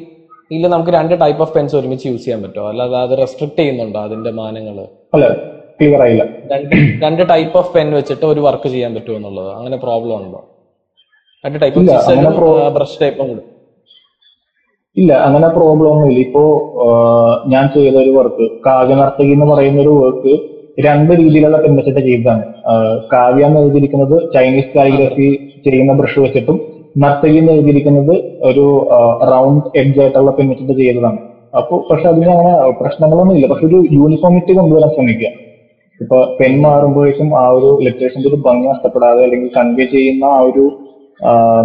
ഇല്ല 0.56 0.66
നമുക്ക് 0.74 0.92
രണ്ട് 0.96 1.14
ടൈപ്പ് 1.22 1.42
ഓഫ് 1.44 1.54
പെൻസ് 1.56 1.76
ഒരുമിച്ച് 1.80 2.06
യൂസ് 2.08 2.24
ചെയ്യാൻ 2.24 2.40
പറ്റുമോ? 2.44 2.66
അല്ലാതെ 2.72 2.98
അത് 3.06 3.14
റെസ്ട്രിക്ട് 3.22 3.58
ചെയ്യുന്നുണ്ടോ 3.60 4.00
അതിന്റെ 4.08 4.32
മാനങ്ങൾ 4.40 4.78
അല്ല 5.16 5.28
ക്ലിയർ 5.78 6.02
ആയില്ല. 6.06 6.24
രണ്ട് 7.06 7.22
ടൈപ്പ് 7.34 7.56
ഓഫ് 7.62 7.72
പെൻ 7.76 7.88
വെച്ചിട്ട് 8.00 8.26
ഒരു 8.34 8.42
വർക്ക് 8.48 8.68
ചെയ്യാൻ 8.74 8.92
പറ്റുമോ 8.96 9.16
എന്നുള്ളത്? 9.20 9.52
അങ്ങനെ 9.60 9.78
പ്രോബ്ലം 9.86 10.16
ഉണ്ടോ? 10.26 10.42
രണ്ട് 11.46 11.58
ടൈപ്പ് 11.64 11.80
ബ്രഷ് 12.78 13.00
ടൈപ്പും 13.04 13.26
കൂടെ. 13.32 13.44
ഇല്ല 14.96 15.12
അങ്ങനെ 15.28 15.48
പ്രോബ്ലം 15.58 15.92
ഒന്നുമില്ല. 15.94 16.20
ഇപ്പോ 16.28 16.42
ഞാൻ 17.54 17.64
ചെയ്ത 17.76 17.96
ഒരു 18.04 18.12
വർക്ക് 18.18 18.46
കാവ്യ 18.68 18.96
നർത്തകി 19.02 19.32
എന്ന് 19.36 19.48
പറയുന്ന 19.52 19.80
ഒരു 19.86 19.94
വർക്ക് 20.04 20.34
രണ്ട് 20.78 21.12
രീതിയിലുള്ള 21.22 21.58
പെൺവെച്ചിട്ട് 21.64 22.02
ചെയ്തതാണ്. 22.08 22.44
കാവ്യ 23.14 23.48
എന്ന് 23.48 23.60
എഴുതിയിരിക്കുന്നത് 23.64 24.16
ചൈനീസ് 24.36 24.72
കാലിഗ്രഫി 24.78 25.28
ചെയ്യുന്ന 25.66 25.94
ബ്രഷ് 26.00 26.20
വെച്ചിട്ടും 26.26 26.58
നർത്തകി 26.96 27.38
എന്ന് 27.42 27.54
എഴുതിയിരിക്കുന്നത് 27.56 28.14
ഒരു 28.50 28.66
റൗണ്ട് 29.32 29.68
എഡ്ജ് 29.82 30.00
ആയിട്ടുള്ള 30.04 30.32
പെൺവെച്ചിട്ട് 30.38 30.74
ചെയ്തതാണ്. 30.82 31.20
അപ്പൊ 31.54 31.76
പക്ഷെ 31.90 32.06
അതിന് 32.12 32.32
അങ്ങനെ 32.36 32.52
പ്രശ്നങ്ങളൊന്നും 32.82 33.36
ഇല്ല. 33.38 33.48
പക്ഷെ 33.52 33.66
ഒരു 33.70 33.80
യൂണിഫോമിറ്റി 33.98 34.54
കൊണ്ടുവരാൻ 34.60 34.92
ശ്രമിക്കുക. 34.96 35.30
ഇപ്പൊ 36.00 36.18
പെൻ 36.40 36.54
മാറുമ്പോഴേക്കും 36.66 37.30
ആ 37.42 37.46
ഒരു 37.58 37.70
ലിറ്ററേഷന്റെ 37.86 38.30
ഒരു 38.32 38.40
ഭംഗി 38.48 38.66
നഷ്ടപ്പെടാതെ 38.72 39.22
അല്ലെങ്കിൽ 39.26 39.50
കൺവേ 39.58 39.86
ചെയ്യുന്ന 39.96 40.24
ആ 40.38 40.40
ഒരു 40.50 40.64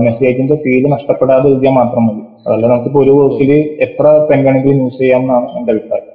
മെസ്സേജിന്റെ 0.05 0.57
ഫീൽ 0.65 0.85
നഷ്ടപ്പെടാതെ 0.95 1.47
എഴുതിയാൽ 1.53 1.75
മാത്രം 1.81 2.05
മതി. 2.09 2.23
അതല്ല 2.47 2.67
നമുക്കിപ്പോ 2.73 3.01
ഒരു 3.05 3.15
വർക്കിൽ 3.21 3.51
എത്ര 3.87 4.05
പെൻ 4.29 4.39
വേണമെങ്കിലും 4.47 4.81
യൂസ് 4.83 4.99
ചെയ്യാം 5.03 5.23
എന്നാണ് 5.25 5.47
എന്റെ 5.59 5.73
അഭിപ്രായം. 5.75 6.07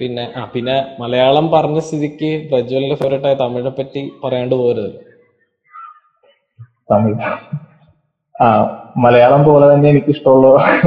പിന്നെ 0.00 0.24
ആ 0.40 0.42
പിന്നെ 0.54 0.74
മലയാളം 1.02 1.46
പറഞ്ഞ 1.54 1.78
സ്ഥിതിക്ക് 1.86 2.30
പ്രജ്വലിന്റെ 2.50 2.96
ഫേവറേറ്റ് 3.00 3.28
ആയ 3.30 3.36
തമിഴിനെ 3.42 3.72
പറ്റി 3.78 4.02
പറയാണ്ട് 4.24 4.54
പോരുത്. 4.60 4.90
തമിഴ്. 6.90 7.16
ആ 8.34 8.46
മലയാളം 9.04 9.42
പോലെ 9.48 9.66
തന്നെ 9.72 9.88
എനിക്ക് 9.92 10.10
ഇഷ്ടമുള്ള 10.14 10.46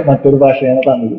മറ്റൊരു 0.09 0.37
ഭാഷയാണ് 0.43 0.81
തമിഴ്. 0.89 1.17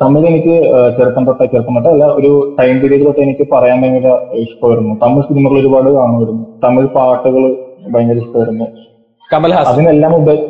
തമിഴ് 0.00 0.26
എനിക്ക് 0.30 0.54
ചെറുപ്പം 0.96 1.24
തൊട്ടേ 1.26 1.44
ചെറുപ്പം 1.52 1.74
തൊട്ടേ 1.76 1.90
അല്ല 1.94 2.04
ഒരു 2.18 2.30
ടൈം 2.58 2.74
പീരീഡ് 2.82 3.04
തൊട്ട് 3.06 3.20
എനിക്ക് 3.26 3.44
പറയാൻ 3.52 3.76
ഭയങ്കര 3.82 4.08
ഇഷ്ടമായിരുന്നു. 4.44 4.94
തമിഴ് 5.02 5.26
സിനിമകൾ 5.28 5.56
ഒരുപാട് 5.62 5.88
കാണുമായിരുന്നു. 5.98 6.44
തമിഴ് 6.64 6.88
പാട്ടുകൾ 6.96 7.44
ഭയങ്കര 7.92 8.18
ഇഷ്ടമായിരുന്നു. 8.24 8.66
കമൽഹാസൻ 9.30 9.70
അതിനെല്ലാം 9.72 10.12
ഉപരി 10.20 10.42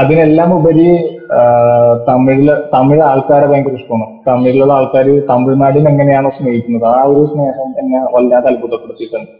അതിനെല്ലാം 0.00 0.50
ഉപരി 0.56 0.86
തമിഴിൽ 2.08 2.48
തമിഴ് 2.74 3.02
ആൾക്കാരെ 3.10 3.46
ഭയങ്കര 3.50 3.74
ഇഷ്ടമാണ്. 3.80 4.06
തമിഴിലുള്ള 4.28 4.72
ആൾക്കാർ 4.78 5.06
തമിഴ്നാടിനെ 5.30 5.88
എങ്ങനെയാണോ 5.92 6.30
സ്നേഹിക്കുന്നത് 6.36 6.86
ആ 6.94 6.98
ഒരു 7.12 7.22
സ്നേഹം 7.32 7.70
എന്നെ 7.80 8.00
വല്ലാതെ 8.14 8.46
അത്ഭുതപ്പെടുത്തിയിട്ടുണ്ട്. 8.52 9.30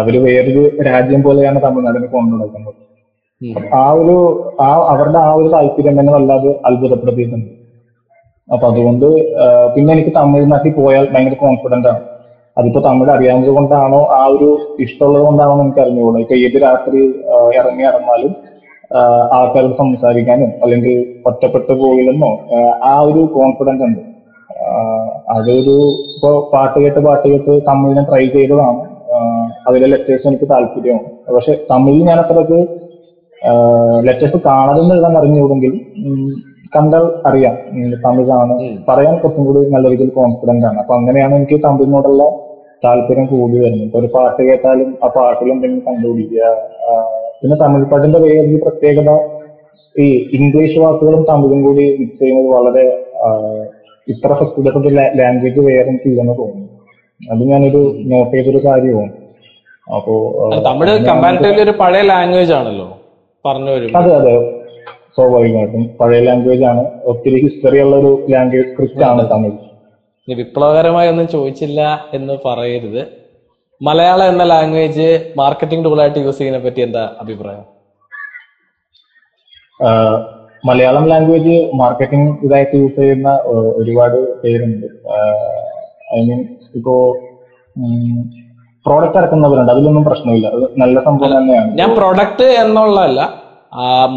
അവർ 0.00 0.14
വേറൊരു 0.26 0.62
രാജ്യം 0.88 1.20
പോലെയാണ് 1.26 1.58
തമിഴ്നാടിനെ 1.66 2.08
കൊണ്ടു 2.14 2.34
നടക്കുന്നത് 2.36 2.76
ആ 3.80 3.86
ഒരു 4.00 4.16
ആ 4.66 4.70
അവരുടെ 4.92 5.18
ആ 5.26 5.30
ഒരു 5.40 5.48
താല്പര്യം 5.54 5.96
തന്നെ 5.98 6.12
വല്ലാതെ 6.16 6.52
അത്ഭുതപ്പെടുത്തിയിട്ടുണ്ട്. 6.68 7.48
അപ്പൊ 8.48 8.64
അതുകൊണ്ട് 8.70 9.06
പിന്നെ 9.74 9.90
എനിക്ക് 9.96 10.12
തമിഴ്നാട്ടിൽ 10.20 10.72
പോയാൽ 10.80 11.04
ഭയങ്കര 11.14 11.36
കോൺഫിഡന്റ് 11.44 11.88
ആണ്. 11.92 12.00
അതിപ്പോ 12.58 12.80
തമിഴ് 12.86 13.10
അറിയാവുന്നത് 13.16 13.52
കൊണ്ടാണോ? 13.56 14.00
ആ 14.18 14.20
ഒരു 14.34 14.48
ഇഷ്ടമുള്ളത് 14.84 15.24
കൊണ്ടാണോ 15.28 15.52
നമുക്ക് 15.52 15.66
എനിക്ക് 15.68 15.82
അറിഞ്ഞുകൂടാ? 15.84 16.20
ഇപ്പൊ 16.24 16.36
ഏത് 16.46 16.56
രാത്രി 16.66 17.00
ഇറങ്ങി 17.58 17.84
ഇറങ്ങാലും 17.90 18.32
ആൾക്കാരോട് 19.38 19.74
സംസാരിക്കാനും 19.82 20.50
അല്ലെങ്കിൽ 20.64 20.94
ഒറ്റപ്പെട്ടു 21.30 21.72
പോയില്ലെന്നോ 21.82 22.30
ആ 22.90 22.94
ഒരു 23.08 23.22
കോൺഫിഡൻസ് 23.36 23.84
ഉണ്ട്. 23.88 24.00
അതൊരു 25.34 25.76
ഇപ്പൊ 26.14 26.30
പാട്ട് 26.52 26.78
കേട്ട് 26.84 27.00
പാട്ട് 27.06 27.26
കേട്ട് 27.32 27.54
തമിഴിനെ 27.68 28.02
ട്രൈ 28.10 28.24
ചെയ്തതാണ്. 28.36 28.80
അതിലെ 29.68 29.86
ലെറ്റേഴ്സ് 29.92 30.26
എനിക്ക് 30.30 30.46
താല്പര്യമാണ്. 30.52 31.08
പക്ഷെ 31.36 31.52
തമിഴിൽ 31.72 32.02
ഞാൻ 32.10 32.18
അത്രയ്ക്ക് 32.24 32.60
ലെറ്റേഴ്സ് 34.06 34.38
കാണാതെന്ന് 34.48 34.94
എഴുതാൻ 34.96 35.14
അറിഞ്ഞുകൂടെങ്കിൽ 35.20 35.74
കണ്ടാൽ 36.74 37.04
അറിയാം 37.28 37.54
തമിഴാണ്. 38.04 38.54
പറയാൻ 38.88 39.14
കുറച്ചും 39.20 39.44
കൂടി 39.48 39.60
നല്ല 39.74 39.86
രീതിയിൽ 39.92 40.10
കോൺഫിഡന്റ് 40.20 40.66
ആണ്. 40.70 40.78
അപ്പൊ 40.82 40.94
അങ്ങനെയാണ് 40.98 41.34
എനിക്ക് 41.40 41.56
തമിഴിനോടുള്ള 41.66 42.22
താല്പര്യം 42.84 43.26
കൂടി 43.26 43.56
വരുന്നു 43.58 43.84
ഇപ്പൊ 43.84 43.98
ഒരു 43.98 44.06
പാട്ട് 44.06 44.42
കേട്ടാലും 44.42 44.98
ആ 45.04 45.08
പാട്ടിൽ 45.08 45.48
എന്തെങ്കിലും 45.52 45.82
കണ്ടുപിടിക്കുക. 45.88 46.42
പിന്നെ 47.40 47.56
തമിഴ് 47.56 47.90
പാട്ടിന്റെ 47.90 48.18
വേറൊരു 48.18 48.58
പ്രത്യേകത 48.64 49.10
ഈ 49.94 50.06
ഇംഗ്ലീഷ് 50.38 50.78
വാക്കുകളും 50.78 51.22
തമിഴും 51.30 51.62
കൂടി 51.62 51.84
മിക്സ് 52.00 52.18
ചെയ്യുന്നത് 52.22 52.48
വളരെ 52.56 52.84
ഇത്ര 54.06 54.32
ഫെസ്റ്റിവൽ 54.40 54.98
ലാംഗ്വേജ് 55.20 55.60
വേറെ 55.68 55.92
ചെയ്യുന്ന 56.04 56.32
തോന്നുന്നു. 56.32 56.68
അത് 57.20 57.42
ഞാനൊരു 57.50 57.80
നോട്ട് 58.12 58.32
ചെയ്തൊരു 58.36 58.60
കാര്യമാണ് 58.66 59.14
അപ്പോ 59.86 60.14
തമിഴ് 60.68 60.94
കമ്പാരിറ്റീവ്ലി 61.08 61.62
ഒരു 61.62 61.74
പഴയ 61.82 62.02
ലാംഗ്വേജ് 62.02 62.52
ആണല്ലോ. 62.52 62.88
പറഞ്ഞു 63.44 63.70
വരും 63.74 63.96
അതെ 63.98 64.12
അതെ. 64.20 64.34
സ്വാഭാവികമായിട്ടും 65.16 65.84
പഴയ 66.00 66.20
ലാംഗ്വേജ് 66.20 66.64
ആണ്. 66.64 66.82
ഒത്തിരി 67.12 67.38
ഹിസ്റ്ററി 67.44 67.78
ഉള്ള 67.84 67.96
ഒരു 67.96 68.10
ലാംഗ്വേജ് 68.30 68.68
സ്ക്രിപ്റ്റ് 68.70 69.04
ആണ് 69.04 69.22
തമിഴ്. 69.30 69.56
വിപ്ലവകരമായി 70.34 71.08
ഒന്നും 71.08 71.28
ചോദിച്ചില്ല 71.28 72.08
എന്ന് 72.14 72.38
പറയരുത്. 72.44 73.02
മലയാളം 73.82 74.28
എന്ന 74.28 74.44
ലാംഗ്വേജ് 74.44 75.32
മാർക്കറ്റിംഗ് 75.36 75.84
ടൂളായിട്ട് 75.84 76.18
യൂസ് 76.18 76.38
ചെയ്യുന്നതിനെ 76.38 76.68
പറ്റി 76.68 76.80
എന്താ 76.80 77.10
അഭിപ്രായം? 77.20 77.64
മലയാളം 80.66 81.08
ലാംഗ്വേജ് 81.08 81.70
മാർക്കറ്റിംഗ് 81.74 82.44
ഇതായിട്ട് 82.44 82.76
യൂസ് 82.76 82.96
ചെയ്യുന്ന 83.00 83.30
ഒരുപാട് 83.76 84.42
പേരുണ്ട്. 84.42 84.86
ഐ 86.16 86.20
മീൻ 86.28 86.40
ഇപ്പോ 86.74 87.16
പ്രോഡക്റ്റ് 88.86 89.18
ഇറക്കുന്നവരുണ്ട്. 89.18 89.72
അതിലൊന്നും 89.72 90.04
പ്രശ്നമില്ല. 90.04 90.46
അത് 90.46 90.80
നല്ല 90.82 91.00
സംഭവം 91.00 91.36
തന്നെയാണ്. 91.38 91.70
ഞാൻ 91.78 91.94
പ്രോഡക്റ്റ് 91.96 92.44
എന്നുള്ളതല്ല 92.44 93.20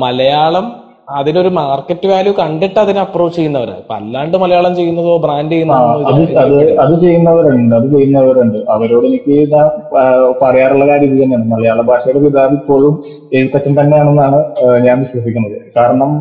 മലയാളം 0.03 0.80
അതിനൊരു 1.07 1.49
മാർക്കറ്റ് 1.59 2.07
വാല്യൂ 2.11 2.31
കണ്ടിട്ട് 2.39 2.77
അതിനെ 2.83 2.99
അപ്രോച്ച് 3.03 3.37
ചെയ്യുന്നവരാ. 3.37 3.75
ഇപ്പൊ 3.81 3.93
അല്ലാണ്ട് 3.99 4.35
മലയാളം 4.43 4.73
ചെയ്യുന്നതോ 4.79 5.13
ബ്രാൻഡ് 5.25 5.55
അത് 6.11 6.11
അത് 6.11 6.21
ചെയ്യുന്നതോ 6.23 6.57
അത് 6.83 6.93
ചെയ്യുന്നവരുണ്ട് 7.03 7.73
അത് 7.79 7.87
ചെയ്യുന്നവരുണ്ട്. 7.93 8.59
അവരോട് 8.75 9.07
എനിക്ക് 9.11 9.37
പറയാറുള്ള 10.41 10.85
കാര്യം 10.91 11.07
ഇത് 11.09 11.17
തന്നെയാണ്. 11.23 11.47
മലയാള 11.53 11.81
ഭാഷയുടെ 11.91 12.21
പിതാവ് 12.25 12.55
ഇപ്പോഴും 12.59 12.93
എഴുത്തച്ഛൻ 13.39 13.75
തന്നെയാണെന്നാണ് 13.81 14.39
ഞാൻ 14.87 14.97
വിശ്വസിക്കുന്നത്. 15.05 15.57
കാരണം 15.79 16.11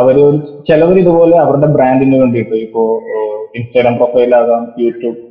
അവർ 0.00 0.16
ചിലവർ 0.66 0.96
ഇതുപോലെ 1.04 1.36
അവരുടെ 1.44 1.68
ബ്രാൻഡിന് 1.76 2.16
വേണ്ടിയിട്ട് 2.22 2.56
ഇപ്പോ 2.66 2.82
ഇൻസ്റ്റാഗ്രാം 3.58 3.94
പ്രൊഫൈലാകാം 4.00 4.62
യൂട്യൂബ് 4.84 5.22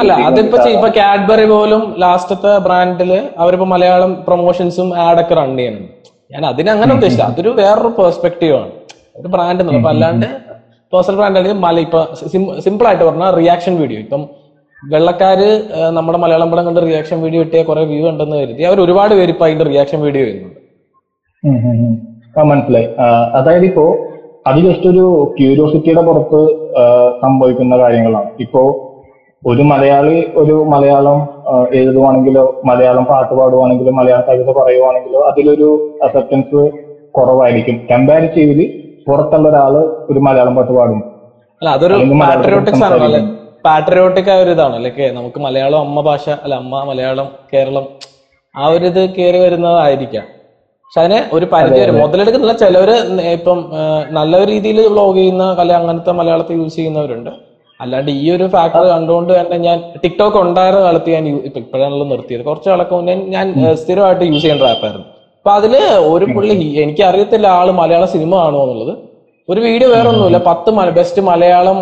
അല്ല 0.00 0.12
അതിപ്പോ 0.28 0.58
ഇപ്പൊ 0.76 0.88
കാഡ്ബറി 0.98 1.46
പോലും 1.52 1.82
ലാസ്റ്റത്തെ 2.02 2.52
ബ്രാൻഡിൽ 2.66 3.10
അവരിപ്പോ 3.42 3.66
മലയാളം 3.74 4.12
പ്രൊമോഷൻസും 4.26 4.88
ആഡൊക്കെ 5.06 5.34
റൺ 5.40 5.50
ചെയ്യുന്നുണ്ട്. 5.58 5.92
ഞാൻ 6.30 6.42
അതിനങ്ങനെ 6.50 6.74
അങ്ങനെ 6.76 6.92
ഉദ്ദേശിച്ചില്ല. 6.96 7.28
അതൊരു 7.32 7.50
വേറൊരു 7.60 7.90
പെർസ്പെക്റ്റീവ് 7.98 8.54
ആണ്. 8.60 8.72
ഒരു 9.20 9.28
ബ്രാൻഡ് 9.34 9.60
എന്നുള്ള 9.62 9.78
അപ്പൊ 9.80 9.90
അല്ലാണ്ട് 9.94 10.26
പേഴ്സണൽ 10.92 11.16
ബ്രാൻഡ് 11.18 11.38
ആണെങ്കിൽ 11.38 11.60
മല 11.66 11.76
ഇപ്പൊ 11.86 12.00
സിമ്പിൾ 12.66 12.86
ആയിട്ട് 12.88 13.04
പറഞ്ഞാൽ 13.08 13.30
റിയാക്ഷൻ 13.40 13.74
വീഡിയോ 13.82 13.98
ഇപ്പം 14.04 14.22
വെള്ളക്കാര് 14.82 15.48
നമ്മുടെ 15.96 16.18
മലയാളം 16.24 16.48
പടം 16.50 16.64
കണ്ട് 16.66 16.80
റിയാക്ഷൻ 16.88 17.18
വീഡിയോ 17.24 17.40
ഇട്ടിയ 17.46 17.60
കുറെ 17.68 17.82
വ്യൂ 17.90 18.02
ഉണ്ടെന്ന് 18.10 18.36
കരുതി. 18.40 18.62
അവർ 18.70 18.78
ഒരുപാട് 18.86 19.12
പേര് 19.18 19.30
ഇപ്പൊ 19.34 19.44
അതിന്റെ 19.46 19.66
റിയാക്ഷൻ 19.70 19.98
വീഡിയോ 20.06 20.24
ചെയ്യുന്നുണ്ട്. 20.26 20.60
മനസ്സിലായി. 22.52 22.88
അതായത് 23.38 23.66
ഇപ്പോ 23.70 23.84
അത് 24.48 24.58
ജസ്റ്റ് 24.66 24.88
ഒരു 24.92 25.04
ക്യൂരിയോസിറ്റിയുടെ 25.38 26.02
പുറത്ത് 26.08 26.40
സംഭവിക്കുന്ന 27.22 27.74
കാര്യങ്ങളാണ്. 27.84 28.30
ഇപ്പോ 28.44 28.62
ഒരു 29.50 29.62
മലയാളി 29.70 30.16
ഒരു 30.40 30.54
മലയാളം 30.72 31.18
എഴുതുവാണെങ്കിലോ 31.78 32.44
മലയാളം 32.68 33.04
പാട്ട് 33.10 33.32
പാടുവാണെങ്കിലോ 33.38 33.92
മലയാള 33.98 34.20
കവിത 34.28 34.50
പറയുവാണെങ്കിലോ 34.58 35.20
അതിലൊരു 35.30 35.68
അസെപ്റ്റൻസ് 36.06 36.62
കുറവായിരിക്കും. 37.16 37.76
കമ്പാരിറ്റീവ്ലി 37.90 38.66
പുറത്തുള്ള 39.06 39.46
ഒരാൾ 39.52 39.74
ഒരു 40.10 40.20
മലയാളം 40.26 40.54
പാട്ട് 40.58 40.72
പാടും. 40.78 41.00
അല്ല 41.60 41.68
അതൊരു 41.76 41.94
പാട്രിയോട്ടിക്സ് 42.24 42.84
ആണല്ലോ 42.88 43.20
പാട്രിയോട്ടിക് 43.66 44.30
ആയ 44.32 44.40
ഒരു 44.44 44.52
ഇതാണ് 44.56 44.74
അല്ലെ? 44.78 45.06
നമുക്ക് 45.18 45.38
മലയാളം 45.46 45.80
അമ്മ 45.86 46.00
ഭാഷ 46.08 46.24
അല്ല 46.44 46.54
അമ്മ 46.62 46.82
മലയാളം 46.90 47.28
കേരളം 47.52 47.86
ആ 48.54 48.66
ഒരു 48.74 48.84
ഇത് 48.90 49.02
കയറി 49.16 49.38
വരുന്നതായിരിക്കാം. 49.44 50.26
പക്ഷെ 50.84 51.00
അതിന് 51.02 51.18
ഒരു 51.36 51.46
പരിധി 51.52 51.78
വരും 51.82 51.96
മുതലെടുക്കുന്നില്ല 52.02 52.54
ചിലവര് 52.64 52.96
ഇപ്പം 53.38 53.58
നല്ല 54.18 54.44
രീതിയിൽ 54.52 54.78
വ്ളോഗ് 54.92 55.16
ചെയ്യുന്ന 55.20 55.44
അല്ലെ 55.62 55.74
അങ്ങനത്തെ 55.80 56.12
മലയാളത്തെ 56.20 56.54
യൂസ് 56.60 56.76
ചെയ്യുന്നവരുണ്ട്. 56.78 57.32
അല്ലാണ്ട് 57.80 58.10
ഈ 58.18 58.30
ഒരു 58.30 58.46
ഫാക്ടർ 58.46 58.84
കണ്ടുകൊണ്ട് 58.86 59.40
തന്നെ 59.40 59.56
ഞാൻ 59.58 59.78
ടിക്ടോക്ക് 60.04 60.36
ഉണ്ടായിരുന്ന 60.36 60.84
കാലത്ത് 60.84 61.10
ഞാൻ 61.10 61.24
ഇപ്പൊ 61.40 61.60
ഇപ്പോഴാണല്ലോ 61.60 62.06
നിർത്തിയത്. 62.06 62.44
കുറച്ച് 62.44 62.68
കാലൊക്കെ 62.68 62.94
മുന്നേ 62.94 63.14
ഞാൻ 63.34 63.46
സ്ഥിരമായിട്ട് 63.76 64.24
യൂസ് 64.24 64.42
ചെയ്യുന്ന 64.42 64.64
ആപ്പായിരുന്നു 64.66 65.06
അപ്പൊ 65.38 65.50
അതിൽ 65.52 65.74
ഒരു 66.08 66.24
പുള്ളി 66.34 66.54
എനിക്ക് 66.76 67.02
അറിയത്തില്ല 67.02 67.46
ആൾ 67.56 67.70
മലയാള 67.72 68.04
സിനിമ 68.04 68.36
കാണുമോ 68.36 68.62
എന്നുള്ളത്. 68.64 68.94
ഒരു 69.48 69.60
വീഡിയോ 69.60 69.88
വേറെ 69.90 70.08
ഒന്നുമില്ല 70.08 70.38
പത്ത് 70.46 70.70
ബെസ്റ്റ് 70.94 71.22
മലയാളം 71.22 71.78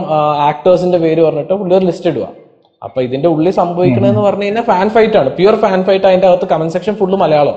ആക്ടേഴ്സിന്റെ 0.48 0.98
പേര് 0.98 1.22
പറഞ്ഞിട്ട് 1.22 1.54
പുള്ളി 1.54 1.74
ഒരു 1.74 1.86
ലിസ്റ്റ് 1.86 2.10
ഇടുക 2.10 2.26
അപ്പൊ 2.82 3.02
ഇതിന്റെ 3.02 3.28
ഉള്ളിൽ 3.28 3.50
സംഭവിക്കണമെന്ന് 3.58 4.20
പറഞ്ഞു 4.20 4.44
കഴിഞ്ഞാൽ 4.44 4.62
ഫാൻ 4.62 4.88
ഫൈറ്റ് 4.88 5.16
ആണ്. 5.16 5.30
പ്യുവർ 5.30 5.56
ഫാൻ 5.56 5.84
ഫൈറ്റ് 5.84 6.06
അതിന്റെ 6.06 6.26
അകത്ത് 6.28 6.44
കമന്റ് 6.44 6.72
സെക്ഷൻ 6.72 6.94
ഫുള്ള് 6.94 7.16
മലയാളം. 7.16 7.56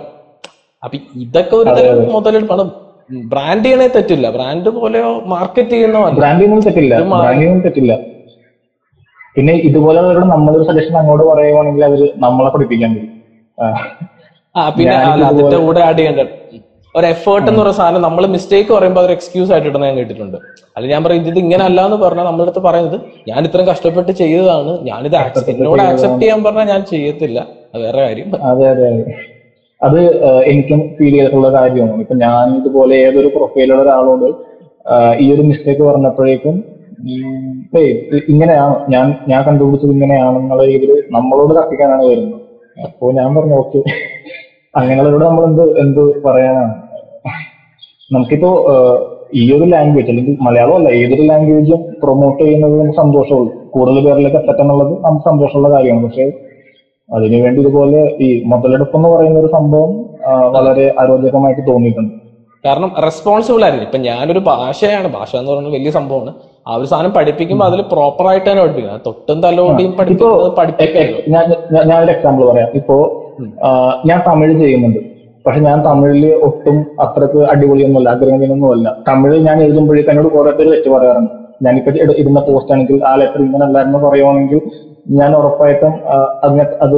അപ്പൊ 0.84 0.98
ഇതൊക്കെ 1.16 1.56
ഒരു 1.56 1.70
തരം 1.70 2.14
മുതലെടുപ്പാണ്. 2.14 2.64
ബ്രാൻഡ് 3.26 3.66
ചെയ്യണേ 3.66 3.88
തെറ്റില്ല. 3.88 4.30
ബ്രാൻഡ് 4.30 4.70
പോലെയോ 4.78 5.22
മാർക്കറ്റ് 5.26 5.70
ചെയ്യുന്ന 5.70 5.98
തെറ്റില്ല 6.66 6.94
ഇത് 6.96 7.08
മാ- 7.08 7.20
ബ്രാൻഡിങ്ങും 7.22 7.60
തെറ്റില്ല 7.60 7.94
പിന്നെ 9.38 9.54
ഇതുപോലെയുള്ളവരോട് 9.68 10.28
നമ്മളൊരു 10.34 10.64
സജഷൻ 10.70 10.96
അങ്ങോട്ട് 11.02 11.26
പറയുവാണെങ്കിൽ 11.32 11.84
അവർ 11.84 12.00
നമ്മളെ 12.26 12.50
പഠിപ്പിക്കാൻ 12.56 12.92
വരും. 12.96 13.12
ആ. 13.58 13.68
പിന്നെ 14.78 14.96
അതിന്റെ 15.26 15.58
കൂടെ 15.60 15.82
ആഡ് 15.88 15.98
ചെയ്യേണ്ട 15.98 16.22
ഒരു 16.96 17.08
എഫേർട്ട് 17.08 17.48
എന്ന് 17.50 17.60
പറയുന്ന 17.62 17.80
സാധനം 17.80 18.02
നമ്മൾ 18.02 18.24
മിസ്റ്റേക്ക് 18.36 18.72
പറയുമ്പോൾ 18.74 19.02
അതൊരു 19.02 19.16
എക്സ്ക്യൂസ് 19.18 19.52
ആയിട്ട് 19.54 19.68
ഇടുന്ന 19.70 19.86
ഞാൻ 19.86 19.98
കേട്ടിട്ടുണ്ട്. 19.98 20.38
അല്ല 20.76 20.86
ഞാൻ 20.94 21.02
പറയും 21.06 21.28
ഇത് 21.32 21.40
ഇങ്ങനെ 21.44 21.64
അല്ല 21.64 21.80
എന്ന് 21.88 21.98
പറഞ്ഞാൽ 21.98 22.26
നമ്മുടെ 22.26 22.46
അടുത്ത് 22.46 22.62
പറയുന്നത് 22.68 22.98
ഞാൻ 23.28 23.40
ഇത്രയും 23.48 23.68
കഷ്ടപ്പെട്ട് 23.72 24.12
ചെയ്തതാണ്. 24.22 24.74
ഞാനിത് 24.90 25.16
എന്നോട് 25.54 25.82
ആക്സെപ്റ്റ് 25.84 26.22
ചെയ്യാൻ 26.22 26.42
പറഞ്ഞാൽ 26.44 26.68
ഞാൻ 26.74 26.84
ചെയ്യത്തില്ല. 26.94 27.40
അത് 27.74 27.82
വേറെ 27.86 28.02
കാര്യം. 28.08 28.30
അതെ 28.52 28.66
അതെ 28.74 28.88
അതെ. 29.82 30.04
എനിക്കും 30.52 30.80
ഫീൽ 30.98 31.14
ചെയ്തിട്ടുള്ള 31.16 31.50
കാര്യമാണ്. 31.58 32.02
ഇപ്പൊ 32.04 32.16
ഞാൻ 32.26 32.56
ഇതുപോലെ 32.60 32.96
ഏതൊരു 33.08 33.30
പ്രൊഫൈലുള്ള 33.36 33.82
ഒരാളോട് 33.82 34.28
ഈ 35.20 35.28
ഒരു 35.36 35.42
മിസ്റ്റേക്ക് 35.42 35.84
പറഞ്ഞപ്പോഴേക്കും 35.84 36.56
ഇങ്ങനെയാണ്. 38.30 38.76
ഞാൻ 38.90 39.16
ഞാൻ 39.28 39.44
കണ്ടുപിടിച്ചത് 39.44 39.92
ഇങ്ങനെയാണെന്നുള്ള 39.92 40.66
രീതിയിൽ 40.66 41.04
നമ്മളോട് 41.12 41.56
തർക്കിക്കാനാണ് 41.56 42.06
വരുന്നത്. 42.06 42.42
അപ്പോ 42.84 43.12
ഞാൻ 43.12 43.36
പറഞ്ഞു 43.36 43.56
ഓക്കെ. 43.56 43.84
അങ്ങനെയുള്ളവരോട് 44.76 45.26
നമ്മൾ 45.26 45.44
എന്ത് 45.46 45.80
എന്ത് 45.80 46.24
പറയാനാണ്? 46.24 46.74
നമുക്കിപ്പോ 48.14 48.52
ഈ 49.34 49.54
ഒരു 49.54 49.64
ലാംഗ്വേജ് 49.64 50.10
അല്ലെങ്കിൽ 50.10 50.38
മലയാളം 50.42 50.76
അല്ല 50.76 50.90
ഏതൊരു 50.90 51.22
ലാംഗ്വേജും 51.22 51.96
പ്രൊമോട്ട് 52.04 52.44
ചെയ്യുന്നത് 52.44 52.80
നമുക്ക് 52.80 52.98
സന്തോഷമുള്ളൂ. 52.98 53.54
കൂടുതൽ 53.70 54.06
പേരിലേക്ക് 54.06 54.38
എത്തട്ടെന്നുള്ളത് 54.38 55.04
നമുക്ക് 55.06 55.26
സന്തോഷമുള്ള 55.26 55.70
കാര്യമാണ്. 55.76 56.06
പക്ഷെ 56.06 56.32
അതിനുവേണ്ടി 57.14 57.62
ഇതുപോലെ 57.62 58.18
ഈ 58.22 58.44
മുതലെടുപ്പ് 58.46 58.96
എന്ന് 58.98 59.10
പറയുന്ന 59.10 59.40
ഒരു 59.40 59.48
സംഭവം 59.48 60.06
വളരെ 60.54 60.96
അരോചകമായിട്ട് 61.00 61.62
തോന്നിയിട്ടുണ്ട്. 61.68 62.14
കാരണം 62.66 62.92
റെസ്പോൺസിബിൾ 63.04 63.64
ആയിരുന്നു. 63.64 63.86
ഇപ്പൊ 63.86 63.98
ഞാനൊരു 63.98 64.40
ഭാഷയാണ്. 64.40 65.14
ഭാഷ 65.14 65.36
എന്ന് 65.36 65.52
പറയുന്നത് 65.52 65.74
വലിയ 65.74 65.92
സംഭവമാണ്. 65.92 66.34
ആ 66.68 66.74
ഒരു 66.80 66.88
സാധനം 66.92 67.12
പഠിപ്പിക്കുമ്പോൾ 67.18 67.66
അതിൽ 67.70 67.82
പ്രോപ്പർ 67.94 68.26
ആയിട്ട് 68.30 68.48
തന്നെ 68.50 68.62
പഠിപ്പിക്കണം 68.64 69.04
തൊട്ടും 69.08 69.38
തലോടിയും 69.46 69.92
പഠിപ്പിക്കുന്നത് 70.00 71.30
ഞാൻ 71.90 71.98
ഒരു 72.04 72.12
എക്സാമ്പിൾ 72.16 72.44
പറയാം. 72.52 72.70
ഇപ്പോ 72.80 72.96
ഞാൻ 74.10 74.20
തമിഴ് 74.28 74.56
ചെയ്യുന്നുണ്ട്. 74.64 75.00
പക്ഷെ 75.46 75.60
ഞാൻ 75.68 75.78
തമിഴിൽ 75.88 76.24
ഒട്ടും 76.48 76.78
അത്രയ്ക്ക് 77.04 77.42
അടിപൊളിയൊന്നുമല്ല 77.52 78.10
അഗ്രഗണ്യൊന്നുമല്ല 78.16 78.88
തമിഴ് 79.10 79.36
ഞാൻ 79.48 79.58
എഴുതുമ്പോഴേക്കും 79.66 80.12
എന്നോട് 80.14 80.30
കുറെ 80.36 80.52
പേര് 80.58 80.70
തെറ്റ് 80.74 80.90
പറയാറുണ്ട്. 80.96 81.34
ഞാനിപ്പോ 81.66 81.92
ഇരുന്ന 81.92 82.16
ഇടുന്ന 82.22 82.40
പോസ്റ്റ് 82.48 82.74
ആണെങ്കിൽ 82.74 82.98
ആ 83.10 83.12
ലെറ്റർ 83.22 83.42
ഇങ്ങനെ 83.46 83.64
അല്ലായിരുന്നു 83.68 84.00
പറയുവാണെങ്കിൽ 84.08 84.60
ഞാൻ 85.20 85.32
ഉറപ്പായിട്ടും 85.40 85.94
അതിനെ 86.46 86.66
അത് 86.86 86.98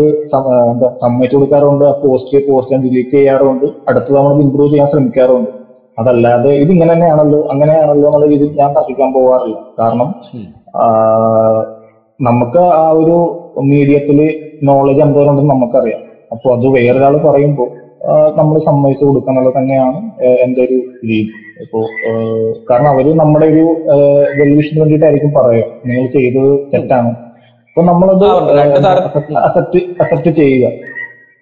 സമ്മതിച്ചു 1.04 1.36
കൊടുക്കാറുണ്ട് 1.36 1.86
ആ 1.92 1.94
പോസ്റ്റ് 2.04 2.42
പോസ്റ്റ് 2.48 2.74
ഞാൻ 2.76 2.82
ഡിലീറ്റ് 2.86 3.16
ചെയ്യാറുണ്ട്. 3.18 3.68
അടുത്ത 3.90 4.08
തവണ 4.16 4.42
ഇമ്പ്രൂവ് 4.46 4.72
ചെയ്യാൻ 4.74 4.88
ശ്രമിക്കാറുണ്ട്. 4.94 5.52
അതല്ലാതെ 6.00 6.52
ഇത് 6.62 6.72
ഇങ്ങനെ 6.76 6.92
തന്നെയാണല്ലോ 6.94 7.40
അങ്ങനെയാണല്ലോ 7.54 8.08
എന്നുള്ള 8.10 8.28
രീതിയിൽ 8.34 8.52
ഞാൻ 8.62 8.70
തർക്കിക്കാൻ 8.78 9.10
പോകാറില്ല 9.18 9.58
കാരണം 9.80 10.10
നമുക്ക് 12.20 12.62
ആ 12.82 12.86
ഒരു 13.02 13.18
മീഡിയത്തിൽ 13.72 14.18
നോളജ് 14.70 15.02
എന്തോരമുണ്ടെന്ന് 15.06 15.54
നമുക്കറിയാം. 15.54 16.02
അപ്പൊ 16.32 16.48
അത് 16.56 16.66
വേറൊരാൾ 16.78 17.14
പറയുമ്പോൾ 17.28 17.70
നമ്മൾ 18.40 18.56
സമ്മതിച്ചു 18.68 19.04
കൊടുക്കാനുള്ള 19.06 19.50
തന്നെയാണ് 19.56 20.00
എന്റെ 20.44 20.62
ഒരു 20.68 20.78
രീതി. 21.10 21.34
ഇപ്പോ 21.64 21.80
കാരണം 22.70 22.90
അവർ 22.94 23.08
നമ്മുടെ 23.22 23.48
ഒരു 23.54 23.64
വെല്ലുവിഷന് 24.40 24.80
വേണ്ടിയിട്ടായിരിക്കും 24.82 25.32
പറയുക 25.40 25.66
നിങ്ങൾ 25.88 26.06
ചെയ്തത് 26.16 26.52
തെറ്റാണ്. 26.74 27.12
അപ്പൊ 27.70 27.82
നമ്മളത് 27.90 28.26
അക്സെപ്റ്റ് 29.46 29.82
അക്സെപ്റ്റ് 30.02 30.32
ചെയ്യുക. 30.40 30.72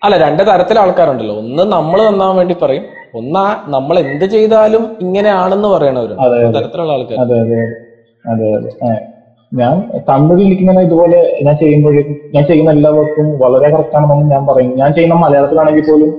അല്ല 0.07 0.17
രണ്ട് 0.25 0.41
തരത്തിലെ 0.49 0.79
ആൾക്കാരുണ്ടല്ലോ. 0.83 1.35
ഒന്ന് 1.43 1.63
നമ്മൾ 1.75 1.99
നന്നാൻ 2.07 2.33
വേണ്ടി 2.39 2.55
പറയും. 2.63 2.85
ഒന്നാ 3.19 3.43
നമ്മൾ 3.75 3.95
എന്ത് 4.05 4.25
ചെയ്താലും 4.33 4.83
ഇങ്ങനെയാണെന്ന് 5.05 5.69
പറയണവരും. 5.75 6.17
തരത്തിലുള്ള 6.57 6.93
ആൾക്കാർ 6.97 7.19
അതെ 7.23 7.37
അതെ 7.43 7.59
അതെ 8.25 8.47
അതെ. 8.57 8.71
ഞാൻ 9.51 9.75
തമിഴിൽ 10.09 10.49
ഇങ്ങനെ 10.55 10.79
ഇതുപോലെ 10.87 11.19
ഞാൻ 11.45 11.55
ചെയ്യുമ്പോഴേക്കും 11.61 12.15
ഞാൻ 12.35 12.43
ചെയ്യുന്ന 12.49 12.71
എല്ലാ 12.77 12.89
വർക്കും 12.97 13.27
വളരെ 13.43 13.67
കറക്റ്റാണെന്ന് 13.73 14.25
ഞാൻ 14.33 14.43
പറയും. 14.49 14.71
ഞാൻ 14.81 14.89
ചെയ്യുന്ന 14.97 15.17
മലയാളത്തിലാണെങ്കിൽ 15.25 15.85
പോലും 15.89 16.09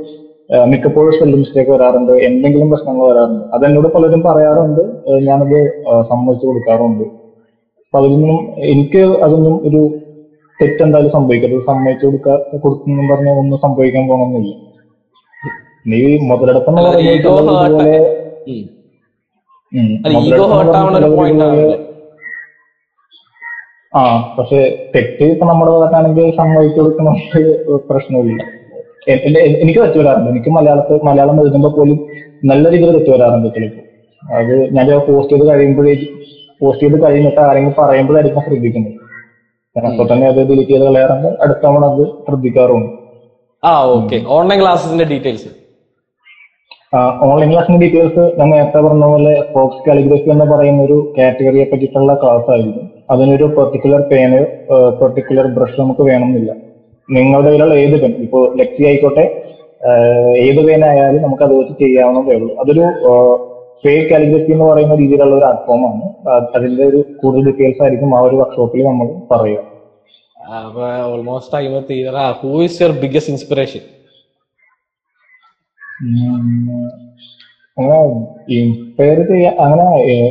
മിക്കപ്പോഴും 0.70 1.12
സ്പെല്ലിംഗ് 1.14 1.40
മിസ്റ്റേക്ക് 1.42 1.70
വരാറുണ്ട്. 1.74 2.12
എന്തെങ്കിലും 2.28 2.68
പ്രശ്നങ്ങൾ 2.72 3.04
വരാറുണ്ട്. 3.10 3.42
അതെന്നോട് 3.56 3.88
പലരും 3.96 4.20
പറയാറുണ്ട്. 4.28 4.82
ഞാനത് 5.28 5.58
സമ്മതിച്ചു 6.10 6.46
കൊടുക്കാറുണ്ട്. 6.48 7.04
അപ്പൊ 7.84 7.98
അതിലൊന്നും 8.00 8.38
എനിക്ക് 8.72 9.02
അതൊന്നും 9.24 9.54
ഒരു 9.68 9.80
തെറ്റെന്തായാലും 10.60 11.12
സംഭവിക്കരുത്. 11.16 11.60
സമ്മതിച്ചു 11.70 12.06
കൊടുക്കാ 12.06 12.34
കൊടുക്കുന്നു 12.64 13.08
പറഞ്ഞ 13.12 13.30
ഒന്നും 13.42 13.58
സംഭവിക്കാൻ 13.64 14.04
പോകണമെന്നില്ല 14.10 14.54
നീ 15.90 16.00
പറയുന്നത് 16.26 17.48
ആണ് 20.60 20.98
ഇതുപോലെ 21.00 21.76
ആ 23.92 24.00
പക്ഷെ 24.36 24.58
തെറ്റ് 24.94 25.26
ഇപ്പൊ 25.34 25.44
നമ്മുടെ 25.50 25.70
ഭാഗത്താണെങ്കിൽ 25.74 26.26
സമ്മതിച്ചു 26.38 26.78
കൊടുക്കണമെങ്കിൽ 26.80 27.46
പ്രശ്നമില്ല 27.90 28.42
എനിക്ക് 29.62 29.78
തെറ്റ് 29.82 29.98
വരാറുണ്ട്. 30.00 30.28
എനിക്ക് 30.32 30.50
മലയാളത്തിൽ 30.56 30.96
മലയാളം 31.08 31.36
എഴുതുമ്പോൾ 31.42 31.72
പോലും 31.76 31.98
നല്ല 32.50 32.64
രീതിയിൽ 32.72 32.92
തെറ്റ് 32.96 33.12
വരാറുണ്ട് 33.14 33.48
ചിലപ്പോൾ 33.56 33.84
അത് 34.22 34.54
ഞാൻ 34.76 34.86
പോസ്റ്റ് 35.08 35.32
ചെയ്ത് 35.34 35.44
കഴിയുമ്പോഴേ 35.50 35.94
പോസ്റ്റ് 36.60 36.84
ചെയ്ത് 36.84 36.96
കഴിഞ്ഞിട്ട് 37.04 37.40
ആരെങ്കിലും 37.46 37.76
പറയുമ്പോഴായിരിക്കും 37.80 38.44
ശ്രദ്ധിക്കുന്നത്. 38.48 38.97
കാരണം 39.78 39.92
അപ്പൊ 39.92 40.04
തന്നെ 40.12 40.26
അത് 40.26 40.40
ഡിലീറ്റ് 40.48 40.70
ചെയ്ത് 40.70 40.84
കളയാറുണ്ട്. 40.84 41.28
അടുത്ത 41.42 41.62
തവണ 41.64 41.84
അത് 41.92 42.04
ശ്രദ്ധിക്കാറുണ്ട്. 42.26 42.92
ആ 43.62 43.70
ഓക്കെ. 43.94 44.18
ഓൺലൈൻ 44.36 44.60
ക്ലാസ്സിന്റെ 44.62 45.04
ഡീറ്റെയിൽസ് 45.12 45.48
ഓൺലൈൻ 47.24 47.50
ക്ലാസ്സിന്റെ 47.52 47.80
ഡീറ്റെയിൽസ് 47.84 48.22
ഞാൻ 48.38 48.48
നേരത്തെ 48.50 48.80
പറഞ്ഞ 48.84 49.06
പോലെ 49.12 49.32
ഫോക്സ് 49.54 49.82
കാലിഗ്രഫി 49.88 50.30
എന്ന് 50.34 50.44
പറയുന്ന 50.52 50.80
ഒരു 50.82 50.96
കാറ്റഗറിയെ 51.18 51.64
പറ്റിയിട്ടുള്ള 51.72 52.14
ക്ലാസ് 52.22 52.48
ആയിരിക്കും. 52.54 52.86
അതിനൊരു 53.10 53.46
പെർട്ടിക്കുലർ 53.56 54.00
പേന് 54.12 54.40
പെർട്ടിക്കുലർ 55.00 55.46
ബ്രഷ് 55.56 55.80
നമുക്ക് 55.80 56.02
വേണമെന്നില്ല. 56.10 56.50
നിങ്ങളുടെ 57.08 57.48
കയ്യിലുള്ള 57.48 57.74
ഏത് 57.82 57.96
പെൻ 58.02 58.14
ഇപ്പോ 58.24 58.38
ലെക്സി 58.60 58.82
ആയിക്കോട്ടെ 58.88 59.26
ഏത് 60.46 60.60
പേനായാലും 60.66 61.22
നമുക്ക് 61.22 61.44
അത് 61.46 61.54
വെച്ച് 61.58 61.74
ചെയ്യാവുന്നതേ 61.82 62.36
ഉള്ളൂ. 62.38 62.52
അതൊരു 62.62 62.84
ഫേക്ക് 63.82 64.06
കാലിഗ്രഫി 64.10 64.52
എന്ന് 64.52 64.64
പറയുന്ന 64.64 64.94
രീതിയിലുള്ള 64.94 65.34
ഒരു 65.36 65.46
ആർട്ട് 65.48 65.64
ഫോം 65.66 65.82
ആണ്. 65.90 66.06
അതിന്റെ 66.56 66.84
ഒരു 66.90 67.00
കൂടുതൽ 67.20 67.44
ഡീറ്റെയിൽസ് 67.48 67.82
ആയിരിക്കും 67.82 68.16
ആ 68.16 68.20
ഒരു 68.28 68.36
വർക്ക്ഷോപ്പിൽ 68.36 68.86
നമ്മൾ 68.90 69.08
പറയുക. 69.32 69.60
അപ്പൊ 70.56 70.84
ഓൾമോസ്റ്റ് 71.12 71.52
ടൈം 71.54 71.72
തീരാ 71.88 72.24
who 72.40 72.50
is 72.66 72.78
your 72.82 72.92
biggest 73.02 73.32
inspiration 73.32 73.82
അങ്ങനെ 77.76 77.98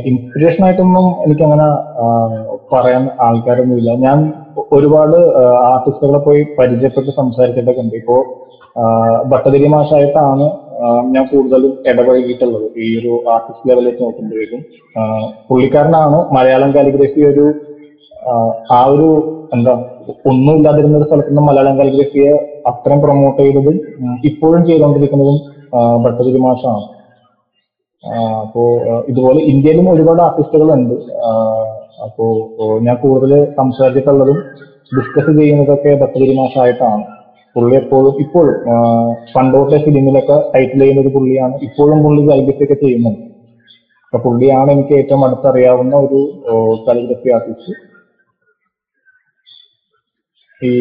ഇൻസ്പിറേഷൻ 0.10 0.62
ആയിട്ടൊന്നും 0.66 1.06
എനിക്ക് 1.26 1.44
അങ്ങനെ 1.48 1.68
പറയാൻ 2.72 3.04
ആൾക്കാരൊന്നുമില്ല. 3.26 3.92
ഞാൻ 4.06 4.18
ഒരുപാട് 4.78 5.18
ആർട്ടിസ്റ്റുകളെ 5.72 6.20
പോയി 6.28 6.42
പരിചയപ്പെട്ട് 6.58 7.12
സംസാരിച്ചിട്ടൊക്കെ 7.22 7.84
ഉണ്ട്. 7.86 7.96
ഇപ്പോ 8.02 8.18
ഭട്ടതിരി 9.32 9.70
മാഷായിട്ടാണ് 9.76 10.48
ഞാൻ 11.14 11.24
കൂടുതലും 11.32 11.72
ഇടപഴകിയിട്ടുള്ളത്. 11.92 12.68
ഈ 12.86 12.88
ഒരു 13.00 13.14
ആർട്ടിസ്റ്റ് 13.36 13.70
ലെവലിലേക്ക് 13.70 14.02
നോക്കുമ്പോഴേക്കും 14.04 14.62
പുള്ളിക്കാരനാണ് 15.50 16.20
മലയാളം 16.38 16.72
കാലിഗ്രഫി 16.76 17.24
ഒരു 17.32 17.46
ആ, 18.22 18.34
ഒരു 18.86 19.08
എന്താ 19.52 19.74
ഒന്നുമില്ലാതിരുന്ന 20.30 20.98
ഒരു 20.98 21.06
സ്ഥലത്ത് 21.06 21.30
നിന്ന് 21.30 21.42
മലയാളം 21.42 21.78
കാലിഗ്രഫിയെ 21.80 22.32
അത്രയും 22.66 23.02
പ്രൊമോട്ട് 23.02 23.42
ചെയ്തതും 23.42 23.76
ഇപ്പോഴും 24.24 24.62
ചെയ്തുകൊണ്ടിരിക്കുന്നതും 24.66 25.38
ഭട്ടതിരി 26.06 26.40
മാഷാണ്. 26.46 26.84
അപ്പോ 28.42 28.64
ഇതുപോലെ 29.08 29.40
ഇന്ത്യയിലും 29.52 29.88
ഒരുപാട് 29.94 30.22
ആർട്ടിസ്റ്റുകൾ 30.22 30.70
ഉണ്ട് 30.74 30.96
അപ്പോ 32.06 32.26
ഞാൻ 32.82 32.96
കൂടുതൽ 32.96 33.32
സംസാരിച്ചിട്ടുള്ളതും 33.58 34.38
ഡിസ്കസ് 34.92 35.32
ചെയ്യുന്നതൊക്കെ 35.40 35.92
ഭട്ടതിരി 36.02 36.34
മാഷായിട്ടാണ്. 36.40 37.04
പുള്ളി 37.56 37.76
എപ്പോഴും 37.76 38.14
ഇപ്പോഴും 38.20 38.56
പണ്ടോട്ടെ 39.36 39.78
ഫിലിമിലൊക്കെ 39.86 40.38
ടൈറ്റിൽ 40.54 40.82
ചെയ്യുന്ന 40.82 41.02
ഒരു 41.02 41.12
പുള്ളിയാണ് 41.16 41.56
ഇപ്പോഴും 41.68 42.00
പുള്ളി 42.04 42.22
കാലിഗ്രഫി 42.28 42.66
ഒക്കെ 42.66 42.78
ചെയ്യുന്നുണ്ട് 42.84 43.24
അപ്പൊ 44.06 44.20
പുള്ളിയാണ് 44.26 44.70
എനിക്ക് 44.72 44.94
ഏറ്റവും 44.94 45.24
അടുത്തറിയാവുന്ന 45.26 45.96
ഒരു 46.06 46.20
കാലിഗ്രഫി 46.86 47.30
ആർട്ടിസ്റ്റ് 47.36 47.74
ഈ 50.62 50.72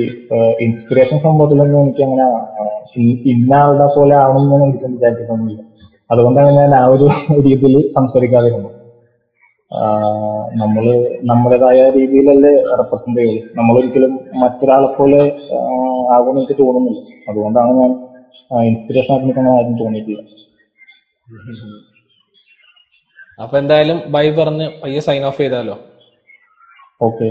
ഇൻസ്പിറേഷൻ 0.64 1.18
സംഭവത്തിലൊന്നും 1.24 1.80
എനിക്ക് 1.84 2.02
അങ്ങനെ 2.06 2.26
ഇന്ന 3.32 3.52
ആളുടെ 3.62 3.86
പോലെ 3.96 4.14
ആവണമെന്ന് 4.24 4.66
എനിക്ക് 4.68 4.86
വിചാരിച്ചിട്ടൊന്നുമില്ല. 4.94 5.62
അതുകൊണ്ടാണ് 6.10 6.50
ഞാൻ 6.58 6.70
ആ 6.80 6.84
ഒരു 6.94 7.06
രീതിയിൽ 7.46 7.76
സംസാരിക്കാതിരുന്നത് 7.96 8.72
നമ്മൾ 10.60 10.84
നമ്മുടേതായ 11.30 11.78
രീതിയിലല്ലേ 11.96 12.52
റെപ്രസെന്റ് 12.80 13.18
ചെയ്യുള്ളൂ. 13.20 13.42
നമ്മളൊരിക്കലും 13.58 14.12
മറ്റൊരാളെ 14.42 14.88
പോലെ 14.98 15.20
ആകുമെന്ന് 16.16 16.40
എനിക്ക് 16.42 16.56
തോന്നുന്നില്ല. 16.62 17.00
അതുകൊണ്ടാണ് 17.30 17.72
ഞാൻ 17.80 17.90
ഇൻസ്പിറേഷൻ 18.70 19.12
ആയിട്ട് 19.14 19.40
അങ്ങനെ 19.40 19.54
ആരും 19.56 19.74
തോന്നിയിട്ടില്ല. 19.82 20.22
അപ്പൊ 23.44 23.54
എന്തായാലും 23.62 23.98
ബൈ 24.14 24.24
പറഞ്ഞ് 24.40 24.66
പയ്യെ 24.82 25.00
സൈൻ 25.08 25.24
ഓഫ് 25.30 25.40
ചെയ്താലോ? 25.42 25.76
ഓക്കെ 27.08 27.28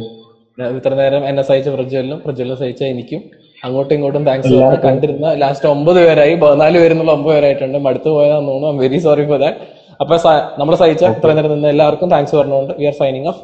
ഇത്ര 0.57 0.91
നേരം 0.99 1.23
എന്നെ 1.29 1.43
സഹിച്ച 1.47 1.69
പ്രജ്വലിനും 1.75 2.19
പ്രജ്വലിനെ 2.25 2.57
സഹിച്ച 2.61 2.81
എനിക്കും 2.93 3.21
അങ്ങോട്ടും 3.65 3.93
ഇങ്ങോട്ടും 3.95 4.23
താങ്ക്സ്. 4.27 4.53
കണ്ടിരുന്ന 4.85 5.27
ലാസ്റ്റ് 5.41 5.67
ഒമ്പത് 5.73 5.99
പേരായി 6.05 6.33
പതിനാല് 6.43 6.77
പേരെന്നുള്ള 6.81 7.11
ഒമ്പത് 7.17 7.33
പേരായിട്ടുണ്ട്. 7.35 7.77
മടുത്തു 7.87 8.09
പോയതാന്ന് 8.15 8.49
തോന്നുന്നു. 8.51 8.81
I 8.81 8.85
very 8.85 8.99
sorry 9.05 9.25
for 9.31 9.39
that 9.43 9.59
അപ്പൊ 10.01 10.15
നമ്മൾ 10.61 10.73
സഹിച്ച 10.83 11.03
ഇത്ര 11.17 11.31
നേരം 11.37 11.51
നിന്ന് 11.55 11.69
എല്ലാവർക്കും 11.73 12.09
താങ്ക്സ് 12.13 12.35
പറഞ്ഞുകൊണ്ട് 12.39 12.73
വി 12.79 12.87
ആർ 12.91 12.95
സൈനിങ് 13.01 13.27
ഓഫ് 13.31 13.41